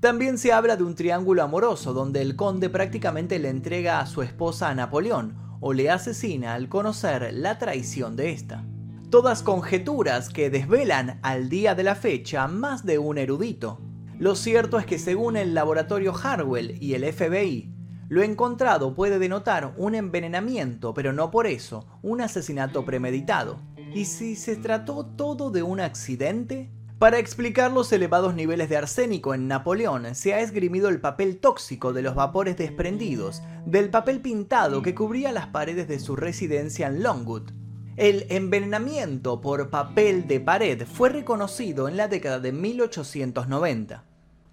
También 0.00 0.36
se 0.36 0.52
habla 0.52 0.76
de 0.76 0.84
un 0.84 0.94
triángulo 0.94 1.42
amoroso 1.42 1.94
donde 1.94 2.20
el 2.20 2.36
conde 2.36 2.68
prácticamente 2.68 3.38
le 3.38 3.48
entrega 3.48 4.00
a 4.00 4.06
su 4.06 4.20
esposa 4.20 4.68
a 4.68 4.74
Napoleón 4.74 5.38
o 5.60 5.72
le 5.72 5.90
asesina 5.90 6.52
al 6.52 6.68
conocer 6.68 7.32
la 7.32 7.58
traición 7.58 8.14
de 8.14 8.32
esta. 8.32 8.62
Todas 9.10 9.42
conjeturas 9.42 10.28
que 10.28 10.50
desvelan 10.50 11.18
al 11.22 11.48
día 11.48 11.74
de 11.74 11.82
la 11.82 11.96
fecha 11.96 12.46
más 12.46 12.86
de 12.86 12.98
un 12.98 13.18
erudito. 13.18 13.80
Lo 14.20 14.36
cierto 14.36 14.78
es 14.78 14.86
que 14.86 15.00
según 15.00 15.36
el 15.36 15.52
laboratorio 15.52 16.14
Harwell 16.14 16.76
y 16.80 16.94
el 16.94 17.12
FBI, 17.12 17.74
lo 18.08 18.22
encontrado 18.22 18.94
puede 18.94 19.18
denotar 19.18 19.74
un 19.76 19.96
envenenamiento, 19.96 20.94
pero 20.94 21.12
no 21.12 21.32
por 21.32 21.48
eso 21.48 21.88
un 22.02 22.20
asesinato 22.20 22.84
premeditado. 22.84 23.60
¿Y 23.92 24.04
si 24.04 24.36
se 24.36 24.54
trató 24.54 25.04
todo 25.04 25.50
de 25.50 25.64
un 25.64 25.80
accidente? 25.80 26.70
Para 27.00 27.18
explicar 27.18 27.72
los 27.72 27.92
elevados 27.92 28.36
niveles 28.36 28.68
de 28.68 28.76
arsénico 28.76 29.34
en 29.34 29.48
Napoleón, 29.48 30.14
se 30.14 30.34
ha 30.34 30.40
esgrimido 30.40 30.88
el 30.88 31.00
papel 31.00 31.38
tóxico 31.38 31.92
de 31.92 32.02
los 32.02 32.14
vapores 32.14 32.56
desprendidos 32.56 33.42
del 33.66 33.90
papel 33.90 34.20
pintado 34.20 34.82
que 34.82 34.94
cubría 34.94 35.32
las 35.32 35.48
paredes 35.48 35.88
de 35.88 35.98
su 35.98 36.14
residencia 36.14 36.86
en 36.86 37.02
Longwood. 37.02 37.59
El 38.00 38.24
envenenamiento 38.30 39.42
por 39.42 39.68
papel 39.68 40.26
de 40.26 40.40
pared 40.40 40.86
fue 40.86 41.10
reconocido 41.10 41.86
en 41.86 41.98
la 41.98 42.08
década 42.08 42.40
de 42.40 42.50
1890. 42.50 44.04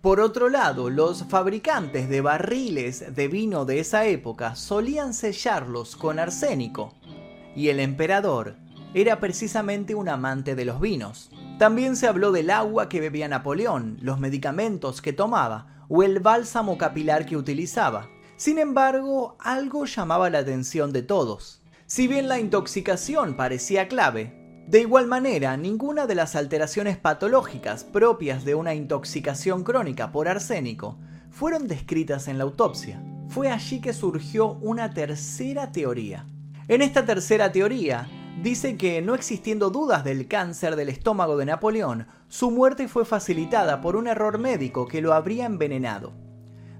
Por 0.01 0.19
otro 0.19 0.49
lado, 0.49 0.89
los 0.89 1.23
fabricantes 1.29 2.09
de 2.09 2.19
barriles 2.19 3.15
de 3.15 3.27
vino 3.29 3.63
de 3.63 3.79
esa 3.79 4.05
época 4.05 4.55
solían 4.55 5.13
sellarlos 5.13 5.95
con 5.95 6.19
arsénico, 6.19 6.93
y 7.55 7.69
el 7.69 7.79
emperador 7.79 8.57
era 8.93 9.21
precisamente 9.21 9.95
un 9.95 10.09
amante 10.09 10.53
de 10.53 10.65
los 10.65 10.81
vinos. 10.81 11.31
También 11.57 11.95
se 11.95 12.07
habló 12.07 12.33
del 12.33 12.49
agua 12.49 12.89
que 12.89 12.99
bebía 12.99 13.29
Napoleón, 13.29 13.97
los 14.01 14.19
medicamentos 14.19 15.01
que 15.01 15.13
tomaba 15.13 15.85
o 15.87 16.03
el 16.03 16.19
bálsamo 16.19 16.77
capilar 16.77 17.25
que 17.25 17.37
utilizaba. 17.37 18.09
Sin 18.35 18.59
embargo, 18.59 19.37
algo 19.39 19.85
llamaba 19.85 20.29
la 20.29 20.39
atención 20.39 20.91
de 20.91 21.03
todos. 21.03 21.61
Si 21.89 22.09
bien 22.09 22.27
la 22.27 22.37
intoxicación 22.37 23.37
parecía 23.37 23.87
clave, 23.87 24.65
de 24.67 24.81
igual 24.81 25.07
manera 25.07 25.55
ninguna 25.55 26.05
de 26.05 26.15
las 26.15 26.35
alteraciones 26.35 26.97
patológicas 26.97 27.85
propias 27.85 28.43
de 28.43 28.55
una 28.55 28.75
intoxicación 28.75 29.63
crónica 29.63 30.11
por 30.11 30.27
arsénico 30.27 30.99
fueron 31.31 31.69
descritas 31.69 32.27
en 32.27 32.39
la 32.39 32.43
autopsia. 32.43 33.01
Fue 33.29 33.49
allí 33.49 33.79
que 33.79 33.93
surgió 33.93 34.55
una 34.55 34.93
tercera 34.93 35.71
teoría. 35.71 36.25
En 36.67 36.81
esta 36.81 37.05
tercera 37.05 37.53
teoría, 37.53 38.09
dice 38.43 38.75
que 38.75 39.01
no 39.01 39.15
existiendo 39.15 39.69
dudas 39.69 40.03
del 40.03 40.27
cáncer 40.27 40.75
del 40.75 40.89
estómago 40.89 41.37
de 41.37 41.45
Napoleón, 41.45 42.07
su 42.27 42.51
muerte 42.51 42.89
fue 42.89 43.05
facilitada 43.05 43.79
por 43.79 43.95
un 43.95 44.07
error 44.07 44.39
médico 44.39 44.89
que 44.89 45.01
lo 45.01 45.13
habría 45.13 45.45
envenenado. 45.45 46.26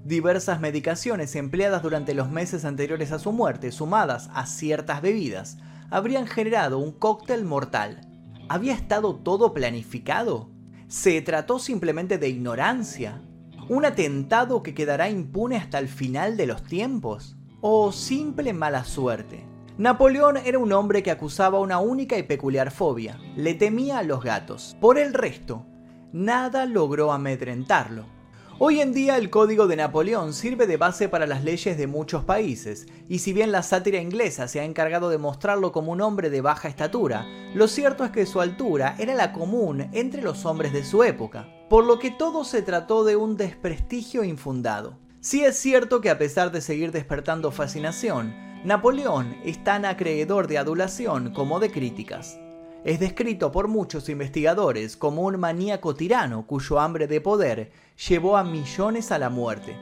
Diversas 0.07 0.61
medicaciones 0.61 1.35
empleadas 1.35 1.83
durante 1.83 2.13
los 2.13 2.29
meses 2.29 2.63
anteriores 2.63 3.11
a 3.11 3.19
su 3.19 3.33
muerte, 3.33 3.73
sumadas 3.73 4.29
a 4.33 4.45
ciertas 4.45 5.01
bebidas, 5.01 5.57
habrían 5.89 6.27
generado 6.27 6.77
un 6.77 6.93
cóctel 6.93 7.43
mortal. 7.43 8.07
¿Había 8.47 8.73
estado 8.73 9.17
todo 9.17 9.53
planificado? 9.53 10.49
¿Se 10.87 11.21
trató 11.21 11.59
simplemente 11.59 12.17
de 12.17 12.29
ignorancia? 12.29 13.21
¿Un 13.67 13.83
atentado 13.83 14.63
que 14.63 14.73
quedará 14.73 15.09
impune 15.09 15.57
hasta 15.57 15.77
el 15.77 15.89
final 15.89 16.37
de 16.37 16.47
los 16.47 16.63
tiempos? 16.63 17.35
¿O 17.59 17.91
simple 17.91 18.53
mala 18.53 18.85
suerte? 18.85 19.43
Napoleón 19.77 20.37
era 20.37 20.57
un 20.57 20.71
hombre 20.71 21.03
que 21.03 21.11
acusaba 21.11 21.59
una 21.59 21.79
única 21.79 22.17
y 22.17 22.23
peculiar 22.23 22.71
fobia, 22.71 23.19
le 23.35 23.55
temía 23.55 23.97
a 23.97 24.03
los 24.03 24.23
gatos. 24.23 24.77
Por 24.79 24.99
el 24.99 25.13
resto, 25.13 25.65
nada 26.13 26.65
logró 26.65 27.11
amedrentarlo. 27.11 28.16
Hoy 28.59 28.81
en 28.81 28.93
día 28.93 29.17
el 29.17 29.29
código 29.29 29.67
de 29.67 29.75
Napoleón 29.75 30.33
sirve 30.33 30.65
de 30.65 30.77
base 30.77 31.09
para 31.09 31.27
las 31.27 31.43
leyes 31.43 31.77
de 31.77 31.85
muchos 31.87 32.23
países, 32.23 32.87
y 33.07 33.19
si 33.19 33.31
bien 33.31 33.51
la 33.51 33.61
sátira 33.61 34.01
inglesa 34.01 34.47
se 34.47 34.59
ha 34.59 34.63
encargado 34.63 35.09
de 35.09 35.17
mostrarlo 35.17 35.71
como 35.71 35.91
un 35.91 36.01
hombre 36.01 36.29
de 36.29 36.41
baja 36.41 36.67
estatura, 36.67 37.25
lo 37.53 37.67
cierto 37.67 38.03
es 38.03 38.11
que 38.11 38.25
su 38.25 38.41
altura 38.41 38.95
era 38.97 39.13
la 39.13 39.31
común 39.31 39.89
entre 39.93 40.21
los 40.21 40.45
hombres 40.45 40.73
de 40.73 40.83
su 40.83 41.03
época 41.03 41.47
por 41.69 41.85
lo 41.85 41.99
que 41.99 42.11
todo 42.11 42.43
se 42.43 42.61
trató 42.61 43.03
de 43.03 43.15
un 43.15 43.35
desprestigio 43.35 44.23
infundado. 44.23 44.97
Sí 45.19 45.43
es 45.43 45.57
cierto 45.57 45.99
que 45.99 46.09
a 46.09 46.17
pesar 46.17 46.51
de 46.51 46.61
seguir 46.61 46.91
despertando 46.91 47.51
fascinación, 47.51 48.33
Napoleón 48.63 49.35
es 49.43 49.63
tan 49.63 49.85
acreedor 49.85 50.47
de 50.47 50.57
adulación 50.57 51.33
como 51.33 51.59
de 51.59 51.71
críticas. 51.71 52.39
Es 52.87 53.01
descrito 53.01 53.51
por 53.51 53.67
muchos 53.67 54.07
investigadores 54.07 54.95
como 54.95 55.23
un 55.23 55.37
maníaco 55.37 55.93
tirano 55.93 56.47
cuyo 56.47 56.79
hambre 56.79 57.05
de 57.05 57.19
poder 57.19 57.69
llevó 58.07 58.37
a 58.37 58.45
millones 58.45 59.11
a 59.11 59.19
la 59.19 59.29
muerte. 59.29 59.75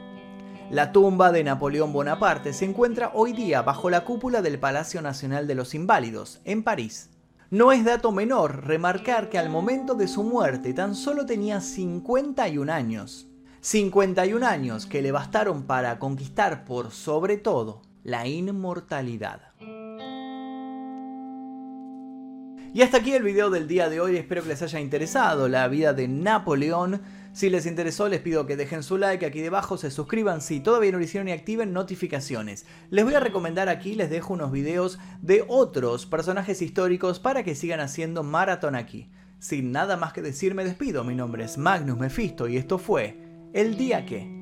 La 0.72 0.90
tumba 0.90 1.30
de 1.30 1.44
Napoleón 1.44 1.92
Bonaparte 1.92 2.52
se 2.52 2.64
encuentra 2.64 3.12
hoy 3.14 3.32
día 3.32 3.62
bajo 3.62 3.90
la 3.90 4.04
cúpula 4.04 4.42
del 4.42 4.58
Palacio 4.58 5.02
Nacional 5.02 5.46
de 5.46 5.54
los 5.54 5.72
Inválidos, 5.72 6.40
en 6.44 6.64
París. 6.64 7.10
No 7.48 7.70
es 7.70 7.84
dato 7.84 8.10
menor 8.10 8.66
remarcar 8.66 9.28
que 9.28 9.38
al 9.38 9.50
momento 9.50 9.94
de 9.94 10.08
su 10.08 10.24
muerte 10.24 10.74
tan 10.74 10.96
solo 10.96 11.26
tenía 11.26 11.60
51 11.60 12.72
años. 12.72 13.28
51 13.60 14.44
años 14.44 14.84
que 14.86 15.00
le 15.00 15.12
bastaron 15.12 15.62
para 15.62 16.00
conquistar 16.00 16.64
por 16.64 16.90
sobre 16.90 17.36
todo 17.36 17.82
la 18.02 18.26
inmortalidad. 18.26 19.42
Y 22.76 22.82
hasta 22.82 22.98
aquí 22.98 23.14
el 23.14 23.22
video 23.22 23.48
del 23.48 23.68
día 23.68 23.88
de 23.88 24.02
hoy, 24.02 24.18
espero 24.18 24.42
que 24.42 24.50
les 24.50 24.60
haya 24.60 24.80
interesado 24.80 25.48
la 25.48 25.66
vida 25.66 25.94
de 25.94 26.08
Napoleón. 26.08 27.00
Si 27.32 27.48
les 27.48 27.64
interesó 27.64 28.06
les 28.06 28.20
pido 28.20 28.44
que 28.44 28.54
dejen 28.54 28.82
su 28.82 28.98
like 28.98 29.24
aquí 29.24 29.40
debajo, 29.40 29.78
se 29.78 29.90
suscriban 29.90 30.42
si 30.42 30.60
todavía 30.60 30.92
no 30.92 30.98
lo 30.98 31.04
hicieron 31.04 31.26
y 31.28 31.32
activen 31.32 31.72
notificaciones. 31.72 32.66
Les 32.90 33.02
voy 33.02 33.14
a 33.14 33.20
recomendar 33.20 33.70
aquí, 33.70 33.94
les 33.94 34.10
dejo 34.10 34.34
unos 34.34 34.52
videos 34.52 34.98
de 35.22 35.42
otros 35.48 36.04
personajes 36.04 36.60
históricos 36.60 37.18
para 37.18 37.44
que 37.44 37.54
sigan 37.54 37.80
haciendo 37.80 38.22
maratón 38.22 38.74
aquí. 38.74 39.08
Sin 39.38 39.72
nada 39.72 39.96
más 39.96 40.12
que 40.12 40.20
decir 40.20 40.54
me 40.54 40.62
despido, 40.62 41.02
mi 41.02 41.14
nombre 41.14 41.44
es 41.44 41.56
Magnus 41.56 41.96
Mephisto 41.96 42.46
y 42.46 42.58
esto 42.58 42.76
fue 42.76 43.16
El 43.54 43.78
Día 43.78 44.04
Que... 44.04 44.35